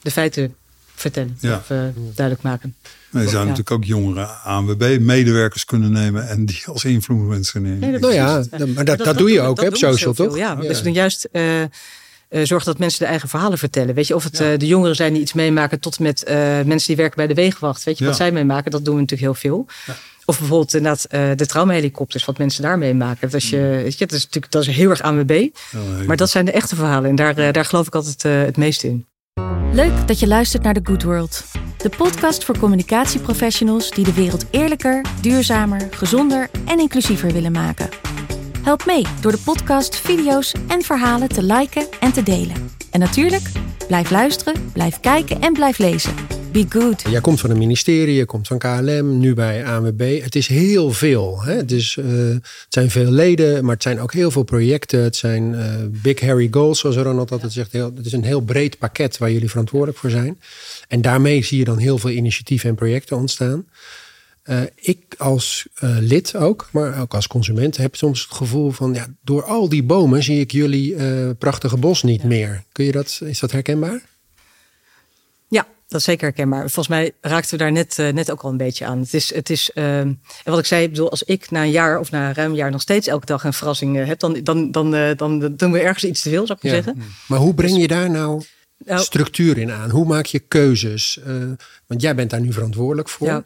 [0.00, 0.54] de feiten
[0.94, 1.36] vertellen.
[1.40, 1.56] Ja.
[1.56, 2.74] Of uh, duidelijk maken.
[3.10, 3.48] Maar je zou Ja.
[3.48, 7.78] natuurlijk ook jongere ANWB-medewerkers kunnen nemen en die als influencer nemen.
[7.78, 10.36] Nee, Nou ja, dat- maar dat- dat doe je ook, hè, op social, toch?
[10.36, 10.68] Ja, Ja.
[10.68, 11.62] dus dan juist eh
[12.28, 13.94] eh, zorg dat mensen de eigen verhalen vertellen.
[13.94, 16.36] Weet je, of het eh, de jongeren zijn die iets meemaken, tot en met eh,
[16.64, 17.84] mensen die werken bij de wegenwacht.
[17.84, 18.18] Weet je, wat Ja.
[18.24, 19.66] zij meemaken, dat doen we natuurlijk heel veel.
[20.24, 23.18] Of bijvoorbeeld inderdaad eh, de traumahelikopters, wat mensen daar meemaken.
[23.20, 25.02] Dat, als je, weet je, dat is natuurlijk dat is heel erg.
[25.02, 28.40] Heel Maar dat zijn de echte verhalen en daar, eh, daar geloof ik altijd eh,
[28.42, 29.06] het meeste in.
[29.72, 31.44] Leuk dat je luistert naar The Good World.
[31.76, 37.88] De podcast voor communicatieprofessionals die de wereld eerlijker, duurzamer, gezonder en inclusiever willen maken.
[38.68, 42.70] Help mee door de podcast, video's en verhalen te liken en te delen.
[42.90, 43.50] En natuurlijk,
[43.86, 46.14] blijf luisteren, blijf kijken en blijf lezen.
[46.52, 47.02] Be good.
[47.10, 50.22] Jij komt van een ministerie, je komt van KLM, nu bij ANWB.
[50.22, 51.42] Het is heel veel.
[51.42, 51.52] Hè?
[51.52, 55.02] Het, is, eh, het zijn veel leden, maar het zijn ook heel veel projecten.
[55.02, 57.72] Het zijn eh, big hairy goals, zoals Ronald altijd zegt.
[57.72, 60.40] Heel, het is een heel breed pakket waar jullie verantwoordelijk voor zijn.
[60.88, 63.64] En daarmee zie je dan heel veel initiatieven en projecten ontstaan.
[64.48, 68.94] Eh, ik als eh, lid ook, maar ook als consument heb soms het gevoel van...
[68.94, 72.64] Ja, door al die bomen zie ik jullie eh, prachtige bos niet meer.
[72.72, 74.02] Kun je dat, is dat herkenbaar?
[75.48, 76.60] Ja, dat is zeker herkenbaar.
[76.60, 78.98] Volgens mij raakten we daar net, net ook al een beetje aan.
[78.98, 81.98] Het is, het is ehm, en wat ik zei, bedoel, als ik na een jaar
[81.98, 84.90] of na ruim een jaar nog steeds elke dag een verrassing heb, dan, dan, dan,
[85.16, 86.82] dan doen we ergens iets te veel, zou ik maar Ja.
[86.82, 87.02] zeggen.
[87.28, 88.42] Maar hoe breng je daar nou
[88.84, 89.90] Nou, structuur in aan?
[89.90, 91.20] Hoe maak je keuzes?
[91.86, 93.26] Want jij bent daar nu verantwoordelijk voor.
[93.26, 93.44] Ja.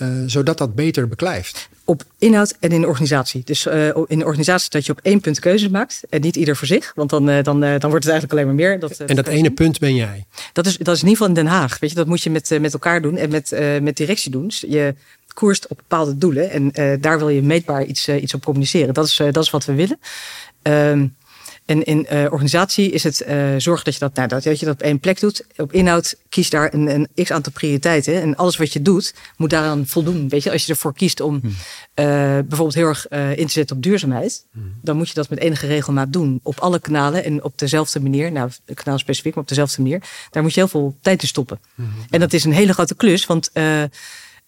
[0.00, 1.68] Eh, zodat dat beter beklijft.
[1.84, 3.42] op inhoud en in de organisatie.
[3.44, 6.56] Dus eh, in de organisatie dat je op één punt keuzes maakt en niet ieder
[6.56, 8.78] voor zich, want dan, eh, dan, dan wordt het eigenlijk alleen maar meer.
[8.78, 10.26] Dat, En dat ene punt ben jij.
[10.52, 11.78] Dat is, dat is in ieder geval in Den Haag.
[11.78, 14.46] Weet je, dat moet je met, met elkaar doen en met, met directie doen.
[14.46, 14.94] Dus je
[15.34, 18.94] koerst op bepaalde doelen en daar wil je meetbaar iets, iets op communiceren.
[18.94, 19.98] Dat is, dat is wat we willen.
[20.62, 21.06] Ehm,
[21.70, 24.66] en in eh, organisatie is het eh zorgen dat je dat, nou, dat, dat je
[24.66, 25.46] dat op één plek doet.
[25.56, 28.22] Op inhoud kies daar een, een x aantal prioriteiten.
[28.22, 30.28] En alles wat je doet, moet daaraan voldoen.
[30.28, 31.40] Weet je, als je ervoor kiest om
[31.94, 32.04] eh,
[32.38, 34.46] bijvoorbeeld heel erg in te zetten op duurzaamheid,
[34.82, 36.40] dan moet je dat met enige regelmaat doen.
[36.42, 38.32] Op alle kanalen en op dezelfde manier.
[38.32, 40.02] Nou, kanaal specifiek, maar op dezelfde manier.
[40.30, 41.60] Daar moet je heel veel tijd in stoppen.
[42.10, 43.50] En dat is een hele grote klus, want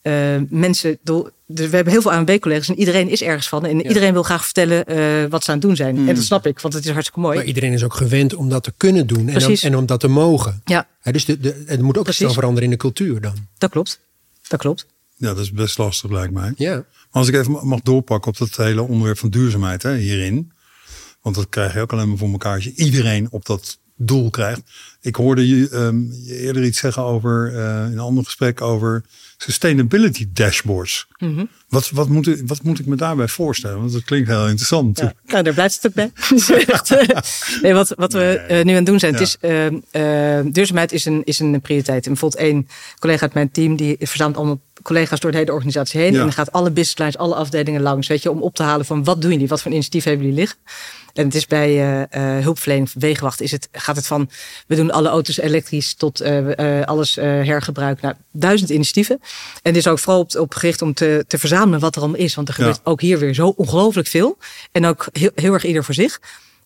[0.02, 3.64] eh, eh, mensen, dus we hebben heel veel ANB-collega's en iedereen is ergens van.
[3.64, 6.08] En iedereen wil graag vertellen eh, wat ze aan het doen zijn.
[6.08, 7.36] En dat snap ik, want het is hartstikke mooi.
[7.36, 9.28] Maar iedereen is ook gewend om dat te kunnen doen.
[9.28, 10.62] En, om, en om dat te mogen.
[10.64, 12.20] Ja, dus de, de, het moet ook Precies.
[12.20, 13.34] snel veranderen in de cultuur dan.
[13.58, 14.00] dat klopt.
[14.48, 14.86] Dat klopt.
[15.16, 16.52] Ja, dat is best lastig lijkt mij.
[16.56, 16.74] Ja.
[16.74, 20.52] Maar als ik even mag doorpakken op dat hele onderwerp van duurzaamheid hè, hierin.
[21.20, 24.30] Want dat krijg je ook alleen maar voor elkaar als je iedereen op dat doel
[24.30, 24.60] krijgt.
[25.00, 29.02] Ik hoorde je, ehm, je eerder iets zeggen over, eh, in een ander gesprek over
[29.36, 31.06] sustainability dashboards.
[31.18, 31.44] Mhm.
[31.68, 33.78] wat, wat, moet, ik- wat moet ik me daarbij voorstellen?
[33.78, 34.98] Want dat klinkt heel interessant.
[34.98, 36.10] Ja, nou, daar blijft het ook bij.
[37.62, 39.66] Nee, wat, wat we eh, nu aan het doen zijn, het is, eh,
[40.38, 42.04] eh, duurzaamheid is een, is een prioriteit.
[42.06, 46.01] En bijvoorbeeld één collega uit mijn team, die verzamelt allemaal collega's door de hele organisatie
[46.01, 46.12] heen.
[46.12, 46.18] Ja.
[46.18, 48.87] En dan gaat alle business lines, alle afdelingen langs, weet je, om op te halen
[48.87, 50.59] van wat doen jullie, wat voor initiatief hebben jullie liggen.
[51.12, 54.31] En het is bij eh, hulpverlening, wegenwacht, is het, gaat het van
[54.66, 58.01] we doen alle auto's elektrisch tot eh, alles hergebruik.
[58.01, 59.18] Nou, duizend initiatieven.
[59.21, 59.29] En
[59.62, 62.35] het is ook vooral op, op gericht om te, te verzamelen wat er allemaal is.
[62.35, 62.90] Want er gebeurt Ja.
[62.90, 64.38] ook hier weer zo ongelooflijk veel.
[64.73, 66.21] En ook heel, heel erg ieder voor zich.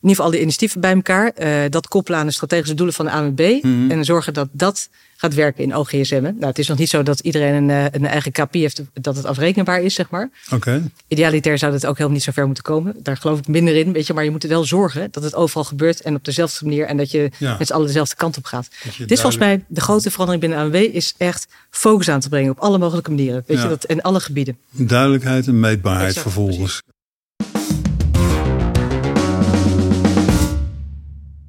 [0.07, 1.31] In ieder geval alle initiatieven bij elkaar.
[1.35, 3.59] eh, dat koppelen aan de strategische doelen van de ANWB.
[3.62, 3.90] Mhm.
[3.90, 6.23] En zorgen dat dat gaat werken in OGSM.
[6.23, 9.16] Nou, het is nog niet zo dat iedereen een, eh, een eigen KPI heeft, dat
[9.16, 10.31] het afrekenbaar is, zeg maar.
[10.51, 10.90] Oké.
[11.09, 12.95] Idealitair zou dat ook helemaal niet zo ver moeten komen.
[13.03, 14.14] Daar geloof ik minder in, weet je.
[14.14, 16.87] Maar je moet er wel zorgen dat het overal gebeurt en op dezelfde manier.
[16.87, 17.57] En dat je Ja.
[17.59, 18.69] met z'n allen dezelfde kant op gaat.
[18.99, 20.95] Dit is volgens mij de grote verandering binnen ANWB.
[20.95, 23.45] Is echt focus aan te brengen op alle mogelijke manieren.
[23.47, 23.62] Weet Ja.
[23.62, 24.59] je, dat in alle gebieden.
[24.71, 26.83] Duidelijkheid en meetbaarheid Exact, vervolgens.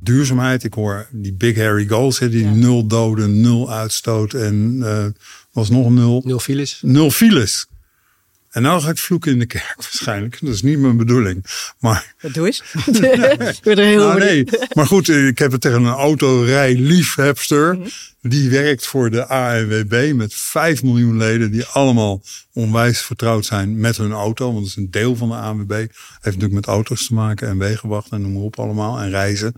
[0.07, 2.53] Duurzaamheid, ik hoor die big hairy goals, hè, die Ja.
[2.53, 5.05] nul doden, nul uitstoot en eh
[5.51, 6.79] was nog een nul, Nul files.
[6.81, 7.65] nul files.
[8.49, 10.37] En nou ga ik vloeken in de kerk waarschijnlijk.
[10.41, 11.45] Dat is niet mijn bedoeling.
[11.79, 12.59] Maar, Wat doe eens.
[13.55, 14.43] ik word er heel nou, nee.
[14.73, 17.75] maar goed, ik heb het tegen een autorijliefhebster.
[17.77, 17.87] Mhm.
[18.21, 21.51] Die werkt voor de ANWB met 5 miljoen leden.
[21.51, 22.21] Die allemaal
[22.53, 24.45] onwijs vertrouwd zijn met hun auto.
[24.45, 25.71] Want dat is een deel van de ANWB.
[25.71, 25.89] Heeft
[26.23, 28.99] natuurlijk met auto's te maken en wegenwacht en noem maar op allemaal.
[28.99, 29.53] En reizen.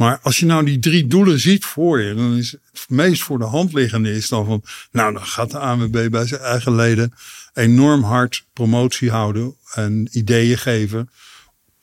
[0.00, 3.38] Maar als je nou die drie doelen ziet voor je, dan is het meest voor
[3.38, 7.12] de hand liggende is dan van, nou dan gaat de ANWB bij zijn eigen leden
[7.54, 11.10] enorm hard promotie houden en ideeën geven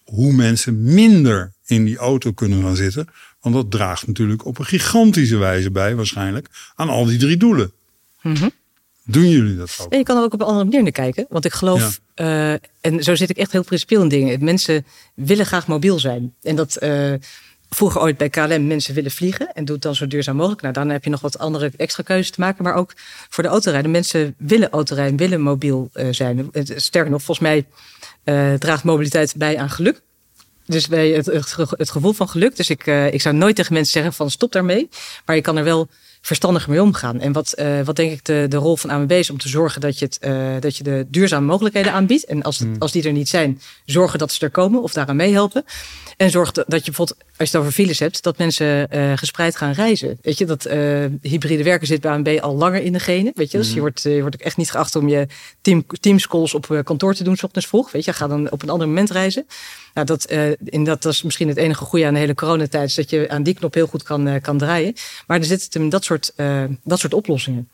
[0.03, 3.08] hoe mensen minder in die auto kunnen gaan zitten.
[3.39, 7.71] Want dat draagt natuurlijk op een gigantische wijze bij, waarschijnlijk, aan al die drie doelen.
[8.21, 8.49] Mhm.
[9.03, 9.91] Doen jullie dat ook?
[9.91, 11.25] En je kan er ook op een andere manier naar kijken.
[11.30, 12.51] Want ik geloof, eh,
[12.82, 14.43] en zo zit ik echt heel principieel in dingen.
[14.43, 16.34] Mensen willen graag mobiel zijn.
[16.41, 17.13] En dat eh,
[17.69, 19.53] vroeger ooit bij KLM mensen willen vliegen.
[19.53, 20.62] En doe het dan zo duurzaam mogelijk.
[20.62, 22.63] Nou, dan heb je nog wat andere extra keuzes te maken.
[22.63, 22.93] Maar ook
[23.30, 23.91] voor de autorijden.
[23.91, 26.49] Mensen willen autorijden, willen mobiel eh, zijn.
[26.75, 27.65] Sterker nog, volgens mij
[28.23, 30.01] eh, draagt mobiliteit bij aan geluk.
[30.65, 31.25] Dus bij het,
[31.69, 32.56] het gevoel van geluk.
[32.56, 34.89] Dus ik, eh, ik zou nooit tegen mensen zeggen van stop daarmee.
[35.25, 35.88] Maar je kan er wel
[36.28, 37.20] verstandiger mee omgaan.
[37.20, 39.82] En wat, eh, wat denk ik de, de rol van ANWB is om te zorgen
[39.82, 42.26] dat je, het, eh, dat je de duurzame mogelijkheden aanbiedt.
[42.26, 45.16] En als, het- als die er niet zijn, zorgen dat ze er komen of daaraan
[45.16, 45.63] meehelpen.
[46.18, 49.12] En zorg dat dat je bijvoorbeeld, als je het over files hebt, dat mensen eh,
[49.18, 50.18] gespreid gaan reizen.
[50.22, 50.63] Weet je, dat
[51.22, 53.32] hybride werken zit bij ANWB al langer in de genen.
[53.36, 55.28] Weet je, dus je wordt, eh, je wordt ook echt niet geacht om je
[55.62, 57.92] team, teamscalls op kantoor te doen, s ochtends vroeg.
[57.92, 59.46] Weet je, ga dan op een ander moment reizen.
[59.94, 60.32] Nou, dat,
[60.63, 63.30] in dat, dat is misschien het enige goede aan de hele coronatijd, is dat je
[63.30, 64.94] aan die knop heel goed kan, kan draaien.
[65.28, 67.67] Maar er zit hem in dat soort, eh, dat soort oplossingen.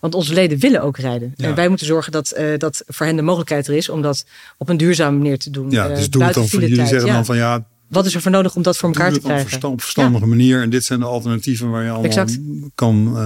[0.00, 1.32] Want onze leden willen ook rijden.
[1.36, 1.46] Ja.
[1.48, 4.24] En wij moeten zorgen dat, eh, dat voor hen de mogelijkheid er is om dat
[4.58, 5.70] op een duurzame manier te doen.
[5.70, 7.12] Ja, eh, dus doe het dan voor jullie zeggen Ja.
[7.12, 9.24] dan van ja, Wat is er voor nodig om dat voor elkaar te het op
[9.24, 9.50] een krijgen?
[9.50, 10.62] verstand- verstandige manier.
[10.62, 12.38] En dit zijn de alternatieven waar je allemaal Exact.
[12.74, 13.18] kan,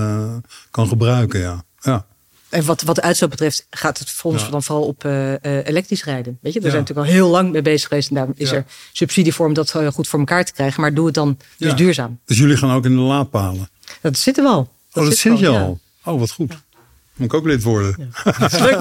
[0.71, 1.41] kan gebruiken.
[1.41, 1.65] Ja.
[1.81, 2.07] Ja.
[2.49, 4.51] En wat, wat de uitstoot betreft gaat het voor ons Ja.
[4.51, 5.05] dan vooral op
[5.43, 6.39] elektrisch rijden.
[6.43, 6.75] Weet je, daar Ja.
[6.75, 8.09] zijn we natuurlijk al heel lang mee bezig geweest.
[8.09, 8.57] En daar is Ja.
[8.57, 10.81] er subsidie voor om dat goed voor elkaar te krijgen.
[10.81, 12.19] Maar doe het dan dus duurzaam.
[12.25, 13.69] Dus jullie gaan ook in de laadpalen.
[14.01, 14.73] Dat zit er wel.
[14.93, 15.61] oh, dat zit je ja.
[15.61, 15.81] al.
[16.05, 16.63] Oh, wat goed.
[17.17, 18.13] Moet ik ook lid worden?
[18.39, 18.81] Dat is leuk.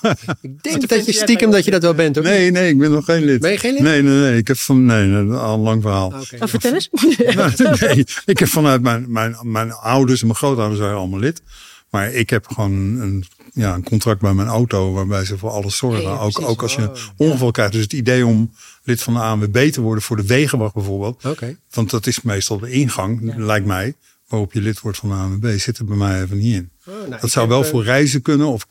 [0.40, 2.24] Ik denk dat je stiekem dat je dat wel bent, hoor.
[2.24, 3.40] Nee, nee, ik ben nog geen lid.
[3.40, 3.82] Ben je geen lid?
[3.82, 4.36] Nee, nee, nee.
[4.36, 6.06] Ik heb van, nee, al een lang verhaal.
[6.06, 6.36] Oké.
[6.36, 6.88] Nou, vertel eens.
[7.80, 11.42] nee, ik heb vanuit mijn, mijn, mijn ouders en mijn grootouders waren allemaal lid.
[11.90, 15.76] Maar ik heb gewoon een, ja, een contract bij mijn auto waarbij ze voor alles
[15.76, 16.02] zorgen.
[16.02, 17.72] Ja, ook, ook als je Oh, ongeval krijgt.
[17.72, 18.50] Dus het idee om
[18.82, 21.24] lid van de ANWB te worden voor de wegenwacht bijvoorbeeld.
[21.24, 21.56] Oké.
[21.70, 23.94] Want dat is meestal de ingang, lijkt mij,
[24.32, 25.58] waarop je lid wordt van de ANWB.
[25.58, 26.70] Zit er bij mij even niet in.
[26.86, 28.66] Oh, nou, dat zou heb, wel eh, voor reizen kunnen of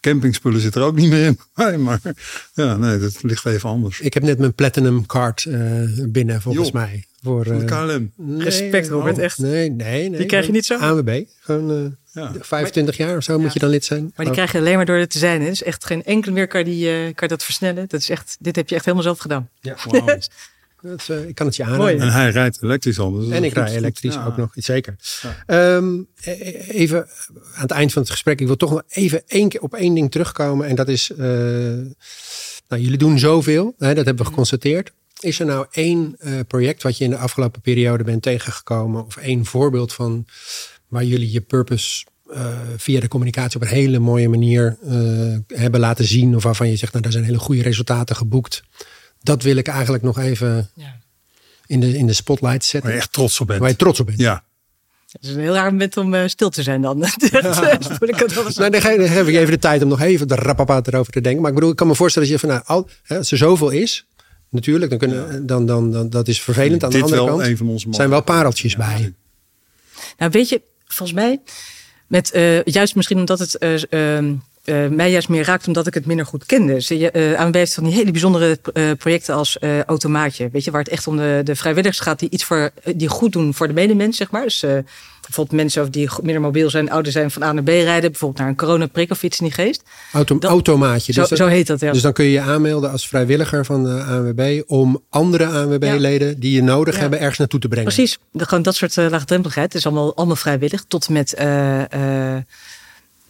[0.00, 1.38] campingspullen zit er ook niet meer in.
[1.54, 2.00] bij Maar
[2.54, 4.00] ja, nee, dat ligt even anders.
[4.00, 5.60] Ik heb net mijn platinum card eh,
[6.08, 7.04] binnen, volgens mij.
[7.22, 8.12] Voor, Van de eh, KLM.
[8.16, 9.38] nee, Respect, Robert, oh, echt.
[9.38, 10.18] Nee, nee, nee.
[10.18, 10.76] Die krijg je niet zo?
[10.76, 11.22] ANWB.
[11.40, 12.32] Gewoon eh, Ja.
[12.40, 14.02] 25 jaar of zo moet je dan lid zijn.
[14.02, 14.32] Maar die Oh.
[14.32, 15.40] krijg je alleen maar door het te zijn.
[15.42, 15.48] Hè.
[15.48, 17.84] Dus echt geen enkele meer kan, die, kan je dat versnellen.
[17.88, 19.48] Dat is echt, dit heb je echt helemaal zelf gedaan.
[19.60, 19.76] Ja.
[19.88, 20.06] Wauw.
[20.82, 22.00] Dat, is, eh, ik kan het je aanraden.
[22.00, 23.12] En hij rijdt elektrisch al.
[23.12, 23.76] dus En ik rij goed.
[23.76, 24.26] elektrisch Ja.
[24.26, 24.96] ook nog, zeker.
[25.22, 25.36] Ja.
[25.46, 26.32] Ehm, e-
[26.68, 27.06] even
[27.54, 28.40] aan het eind van het gesprek.
[28.40, 30.66] Ik wil toch nog even één keer op één ding terugkomen.
[30.66, 31.18] En dat is, eh,
[32.68, 33.74] nou, jullie doen zoveel.
[33.78, 34.92] Hè, dat hebben we geconstateerd.
[35.20, 39.04] Is er nou één eh, project wat je in de afgelopen periode bent tegengekomen?
[39.06, 40.26] Of één voorbeeld van
[40.88, 45.80] waar jullie je purpose eh, via de communicatie op een hele mooie manier eh, hebben
[45.80, 46.36] laten zien?
[46.36, 48.62] Of waarvan je zegt, nou, daar zijn hele goede resultaten geboekt.
[49.22, 50.96] Dat wil ik eigenlijk nog even Ja.
[51.66, 52.82] in de, in de spotlight zetten.
[52.82, 53.60] Waar je echt trots op bent.
[53.60, 54.18] Waar je trots op bent.
[54.18, 54.44] Ja.
[55.12, 57.02] Het is een heel raar moment om eh, stil te zijn dan.
[57.04, 61.20] Eens Nou, dan, heb ik even de tijd om nog even de rapapa erover te
[61.20, 61.40] denken.
[61.40, 63.38] Maar ik bedoel, ik kan me voorstellen dat je van, nou, al, hè, als er
[63.38, 64.06] zoveel is,
[64.48, 66.84] natuurlijk, dan kunnen, dan, dan, dan, dat is vervelend.
[66.84, 69.14] Aan de Dit andere wel kant een van onze zijn wel pareltjes bij.
[70.18, 71.40] Nou, weet je, volgens mij,
[72.06, 74.18] met, eh, juist misschien omdat het eh,
[74.64, 77.10] eh, mij juist meer raakt omdat ik het minder goed kende.
[77.12, 80.48] Eh, ANWB heeft van die hele bijzondere eh, projecten als Automaatje.
[80.52, 83.32] Weet je, waar het echt om de, de vrijwilligers gaat die iets voor, die goed
[83.32, 84.42] doen voor de medemens, zeg maar.
[84.42, 84.64] Dus
[85.20, 88.10] bijvoorbeeld mensen die minder mobiel zijn, ouder zijn, van A naar B rijden.
[88.10, 89.82] Bijvoorbeeld naar een coronaprik of iets in die geest.
[90.12, 91.12] Auto, Dat- automaatje.
[91.12, 91.92] Zo, Dus, dat- zo heet dat, ja.
[91.92, 96.52] dus dan kun je je aanmelden als vrijwilliger van de ANWB om andere ANWB-leden die
[96.52, 97.00] je nodig Ja.
[97.00, 97.92] hebben ergens naartoe te brengen.
[97.92, 99.66] Precies, de, gewoon dat soort uh, laagdrempeligheid.
[99.72, 100.84] Het is allemaal, allemaal vrijwillig.
[100.88, 101.34] Tot met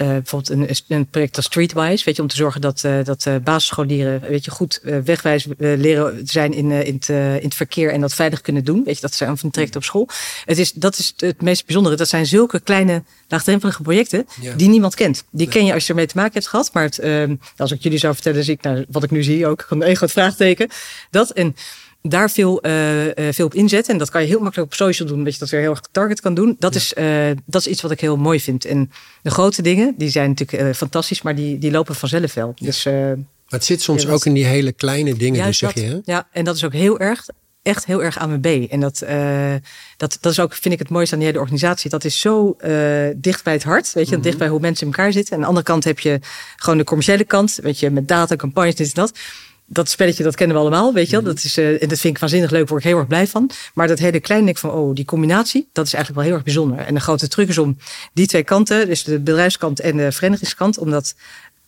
[0.02, 2.04] uh, uh, bijvoorbeeld een, een, project als Streetwise.
[2.04, 6.20] Weet je, om te zorgen dat, uh, dat uh, basisscholieren weet je, goed wegwijs leren
[6.24, 8.84] zijn in, in, het, in het verkeer en dat veilig kunnen doen.
[8.84, 10.08] Weet je, dat zijn van traject op school.
[10.44, 11.96] Het is, dat is het meest bijzondere.
[11.96, 14.54] Dat zijn zulke kleine laagdrempelige projecten ja.
[14.54, 15.24] die niemand kent.
[15.30, 16.70] Die ken je als je ermee te maken hebt gehad.
[16.72, 17.24] Maar het, uh,
[17.56, 19.66] als ik jullie zou vertellen, zie ik nou, wat ik nu zie ook.
[19.68, 20.68] Een groot vraagteken.
[21.10, 21.56] Dat en
[22.02, 23.92] daar veel, uh, uh, veel op inzetten.
[23.92, 25.80] En dat kan je heel makkelijk op social doen, dat je dat weer heel erg
[25.90, 26.56] target kan doen.
[26.58, 26.80] Dat, ja.
[26.80, 26.94] is,
[27.30, 28.64] uh, dat is iets wat ik heel mooi vind.
[28.64, 28.90] En
[29.22, 32.52] de grote dingen, die zijn natuurlijk fantastisch, maar die, die lopen vanzelf wel.
[32.54, 32.66] Ja.
[32.66, 35.82] Dus, maar het zit soms ja, ook in die hele kleine dingen, dus zeg dat,
[35.82, 35.88] je.
[35.88, 35.98] Hè?
[36.04, 37.28] Ja, en dat is ook heel erg
[37.62, 38.70] echt heel erg aan mijn B.
[38.70, 38.98] En dat,
[39.96, 41.90] dat, dat is ook, vind ik, het mooiste aan die hele organisatie.
[41.90, 42.56] Dat is zo
[43.16, 44.22] dicht bij het hart, weet je, mm-hmm.
[44.22, 45.32] dicht bij hoe mensen in elkaar zitten.
[45.32, 46.20] En aan de andere kant heb je
[46.56, 49.12] gewoon de commerciële kant, weet je, met data, campagnes, dit en dat
[49.72, 51.24] dat spelletje, dat kennen we allemaal, weet je wel.
[51.24, 53.50] Dat is, uh, en dat vind ik waanzinnig leuk, word ik heel erg blij van.
[53.74, 56.54] Maar dat hele kleine denk van, oh, die combinatie, dat is eigenlijk wel heel erg
[56.54, 56.78] bijzonder.
[56.86, 57.76] En de grote truc is om
[58.12, 61.14] die twee kanten, dus de bedrijfskant en de verenigingskant, om dat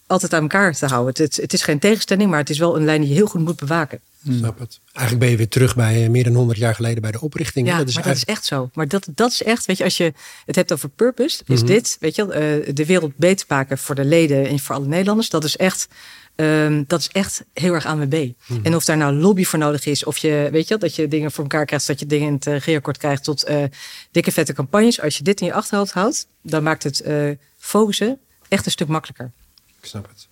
[0.07, 1.09] altijd aan elkaar te houden.
[1.09, 3.27] Het, het, het is geen tegenstelling, maar het is wel een lijn die je heel
[3.27, 4.01] goed moet bewaken.
[4.31, 4.81] Snap het.
[4.93, 7.67] Eigenlijk ben je weer terug bij eh, meer dan 100 jaar geleden bij de oprichting.
[7.69, 8.71] Ja, Dat is maar dat is echt zo.
[8.75, 10.13] Maar dat, dat is echt, weet je, als je
[10.47, 11.67] het hebt over purpose, is Mhm.
[11.67, 15.29] dit, weet je, eh, de wereld beter maken voor de leden en voor alle Nederlanders.
[15.29, 15.89] Dat is echt,
[16.35, 18.31] ehm, dat is echt heel erg ANWB.
[18.47, 18.61] Mhm.
[18.63, 21.33] En of daar nou lobby voor nodig is, of je, weet je, dat je dingen
[21.33, 23.65] voor elkaar krijgt, dat je dingen in het uh, regeerakkoord krijgt tot eh,
[24.11, 25.01] dikke vette campagnes.
[25.01, 28.19] Als je dit in je achterhoofd houdt, dan maakt het eh, focussen
[28.49, 29.33] echt een stuk makkelijker.
[29.81, 30.29] Ik snap het.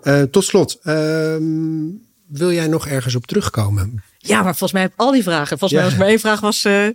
[0.00, 1.86] Eh, tot slot, ehm,
[2.28, 4.02] wil jij nog ergens op terugkomen?
[4.18, 5.58] Ja, maar volgens mij heb ik al die vragen.
[5.58, 5.76] Volgens Ja.
[5.76, 6.64] mij was er maar één vraag was.
[6.64, 6.86] eh,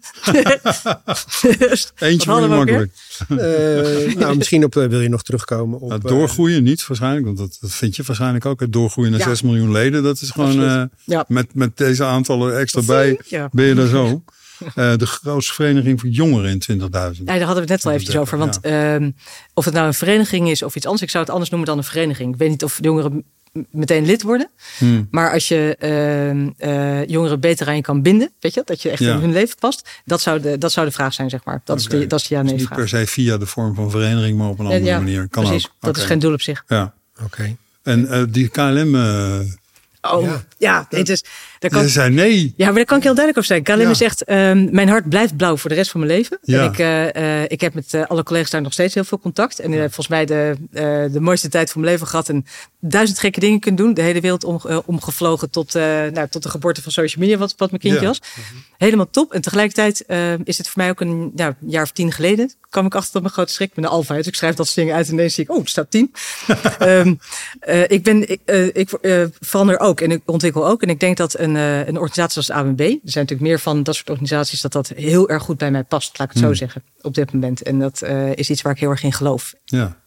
[2.10, 2.92] Eentje ook makkelijk.
[3.30, 5.90] Eh, nou, misschien op, eh, wil je nog terugkomen op...
[5.90, 8.60] Nou, doorgroeien niet waarschijnlijk, want dat, dat vind je waarschijnlijk ook.
[8.60, 9.26] Het doorgroeien naar Ja.
[9.28, 11.26] 6 miljoen leden, dat is gewoon eh, Ja.
[11.28, 13.50] met, met deze aantallen extra bij, Ja.
[13.52, 14.24] ben je daar zo.
[14.76, 17.28] Eh, de grootste vereniging voor jongeren in 20.000.
[17.28, 18.38] Ja, daar hadden we het net al eventjes over.
[18.38, 19.12] Want ehm,
[19.54, 21.78] of het nou een vereniging is of iets anders, ik zou het anders noemen dan
[21.78, 22.34] een vereniging.
[22.34, 23.24] Ik weet niet of jongeren
[23.72, 24.50] meteen lid worden.
[24.78, 25.08] Hmm.
[25.12, 28.90] Maar als je ehm, eh, jongeren beter aan je kan binden, weet je, dat je
[28.90, 29.14] echt Ja.
[29.14, 31.62] in hun leven past, dat zou de, dat zou de vraag zijn, zeg maar.
[31.64, 32.78] Dat, is, de, dat is de Dus ja-nee niet vraag.
[32.78, 35.28] per se via de vorm van vereniging, maar op een andere ja, manier.
[35.30, 35.66] Kan precies.
[35.66, 35.72] ook.
[35.80, 36.64] Dat is geen doel op zich.
[36.68, 36.94] Ja.
[37.24, 37.56] Oké.
[37.84, 39.40] En eh, die KLM, eh
[40.12, 40.44] Oh, Ja.
[40.58, 41.24] ja, het is,
[41.62, 42.54] daar kan, zei nee.
[42.58, 43.64] Ja, maar daar kan ik heel duidelijk over zijn.
[43.64, 43.94] KLM Ja.
[43.94, 46.38] zegt, ehm, mijn hart blijft blauw voor de rest van mijn leven.
[46.42, 46.60] Ja.
[46.64, 49.20] En ik, eh, eh, ik heb met eh, alle collega's daar nog steeds heel veel
[49.20, 49.60] contact.
[49.60, 50.56] En volgens mij de,
[51.12, 52.30] de mooiste tijd van mijn leven gehad.
[52.30, 52.46] En
[52.80, 53.94] duizend gekke dingen kunnen doen.
[53.94, 57.70] De hele wereld om, omgevlogen tot, nou, tot de geboorte van social media, wat, wat
[57.70, 58.08] mijn kindje Ja.
[58.08, 58.22] was.
[58.78, 59.34] Helemaal top.
[59.34, 60.06] En tegelijkertijd
[60.44, 62.52] is het voor mij ook een ja, jaar of tien geleden.
[62.70, 64.16] kwam ik achter tot mijn grote schrik met een alfa.
[64.16, 66.12] Dus ik schrijf dat soort dingen uit en ineens zie ik, oh, er staat tien.
[66.80, 67.14] Ehm,
[67.60, 68.42] eh, ik, ben, ik,
[68.74, 68.90] ik
[69.40, 70.82] verander ook en ik ontwikkel ook.
[70.82, 73.60] En ik denk dat een, eh, een organisatie als de AWB, er zijn natuurlijk meer
[73.60, 76.42] van dat soort organisaties, dat dat heel erg goed bij mij past, laat ik het
[76.44, 76.58] zo Hmm.
[76.58, 77.62] zeggen, op dit moment.
[77.64, 79.54] En dat eh, is iets waar ik heel erg in geloof.
[79.66, 80.00] Ja.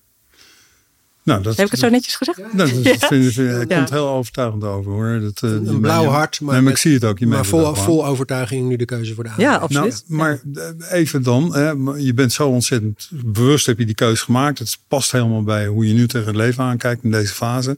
[1.22, 2.38] Nou, dat, Heb ik het zo netjes gezegd?
[2.38, 3.76] Nou, dat vind, vind, vind- het Ja.
[3.76, 5.20] komt heel overtuigend over hoor.
[5.20, 7.18] Dat, eh, Een blauw hart, maar, nee, maar met- ik zie het ook.
[7.18, 9.62] Je maar vol, overtuiging nu de keuze voor de Ja, AWB.
[9.62, 10.04] absoluut.
[10.06, 10.40] Nou, maar
[10.88, 14.58] eh, even dan, hè, je bent zo ontzettend bewust, heb je die keuze gemaakt.
[14.58, 17.76] Het past helemaal bij hoe je nu tegen het leven aankijkt in deze fase.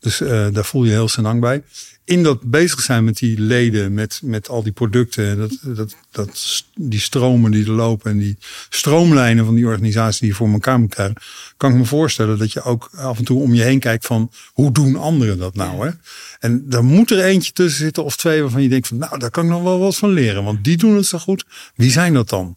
[0.00, 1.62] Dus eh, daar voel je heel senang bij.
[2.04, 6.64] In dat bezig zijn met die leden, met, met al die producten, dat, dat, dat,
[6.74, 10.80] die stromen die er lopen en die stroomlijnen van die organisatie die je voor elkaar
[10.80, 11.16] moet krijgen,
[11.56, 14.30] kan ik me voorstellen dat je ook af en toe om je heen kijkt van
[14.52, 15.86] hoe doen anderen dat nou?
[15.86, 15.92] Hè?
[16.38, 19.30] En daar moet er eentje tussen zitten of twee waarvan je denkt van nou, daar
[19.30, 21.44] kan ik nog wel wat van leren, want die doen het zo goed.
[21.74, 22.56] Wie zijn dat dan?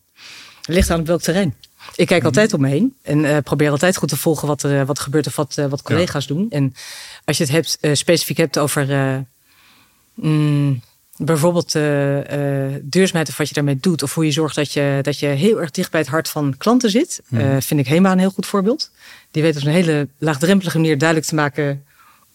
[0.65, 1.55] Ligt aan op welk terrein.
[1.95, 4.79] Ik kijk altijd om me heen en eh, probeer altijd goed te volgen wat er,
[4.79, 6.47] eh, wat gebeurt of wat, eh, wat collega's doen.
[6.49, 6.73] En
[7.25, 8.87] als je het hebt, specifiek hebt over
[10.13, 10.81] mm,
[11.17, 11.71] bijvoorbeeld
[12.81, 15.61] duurzaamheid of wat je daarmee doet, of hoe je zorgt dat je, dat je heel
[15.61, 18.45] erg dicht bij het hart van klanten zit, eh, vind ik HEMA een heel goed
[18.45, 18.91] voorbeeld.
[19.31, 21.83] Die weet op een hele laagdrempelige manier duidelijk te maken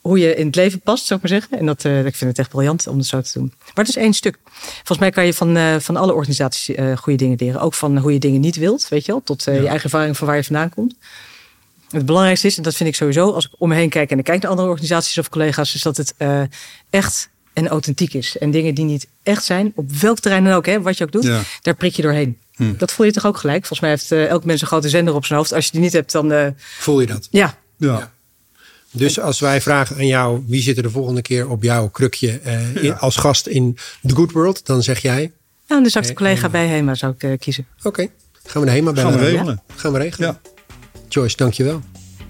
[0.05, 1.59] hoe je in het leven past, zou ik maar zeggen.
[1.59, 3.53] En dat, eh, ik vind het echt briljant om het zo te doen.
[3.59, 4.39] Maar het is één stuk.
[4.75, 7.61] Volgens mij kan je van, eh, van alle organisaties eh, goede dingen leren.
[7.61, 9.21] Ook van hoe je dingen niet wilt, weet je wel.
[9.25, 10.95] Tot eh, je eigen ervaring van waar je vandaan komt.
[11.91, 14.19] Het belangrijkste is, en dat vind ik sowieso, als ik om me heen kijk en
[14.19, 16.43] ik kijk naar andere organisaties of collega's, is dat het eh,
[16.91, 18.39] echt en authentiek is.
[18.39, 21.13] En dingen die niet echt zijn, op welk terrein dan ook, hè, wat je ook
[21.13, 21.41] doet, Ja.
[21.63, 22.39] daar prik je doorheen.
[22.55, 22.77] Hm.
[22.77, 23.59] Dat voel je toch ook gelijk?
[23.67, 25.53] Volgens mij heeft elk mens een grote zender op zijn hoofd.
[25.53, 27.29] Als je die niet hebt, dan eh, Voel je dat?
[27.31, 28.13] ja, Ja.
[28.95, 29.01] Ja.
[29.01, 32.39] Dus als wij vragen aan jou, wie zit er de volgende keer op jouw krukje
[32.39, 33.77] eh, in- als gast in
[34.07, 34.67] The Good World?
[34.67, 35.33] Dan zeg jij,
[35.69, 36.51] Nou, dan zou ik de collega HEMA.
[36.51, 37.67] bij HEMA zou ik eh, kiezen.
[37.83, 38.07] oké,
[38.45, 39.11] gaan we naar HEMA bellen.
[39.13, 39.63] Gaan we regelen.
[39.77, 40.29] Gaan we regelen.
[40.43, 40.51] Ja.
[41.09, 41.81] Joyce, dankjewel.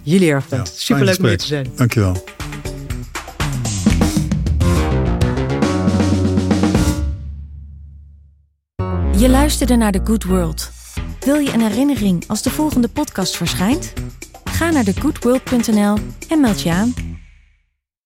[0.03, 0.69] Jullie erg Ja, bedankt.
[0.71, 1.71] fijn Superleuk om hier te zijn.
[1.77, 2.23] Dankjewel.
[9.17, 10.71] Je luisterde naar The Good World.
[11.21, 13.93] Wil je een herinnering als de volgende podcast verschijnt?
[14.55, 17.14] Ga naar thegoodworld.nl en meld je aan.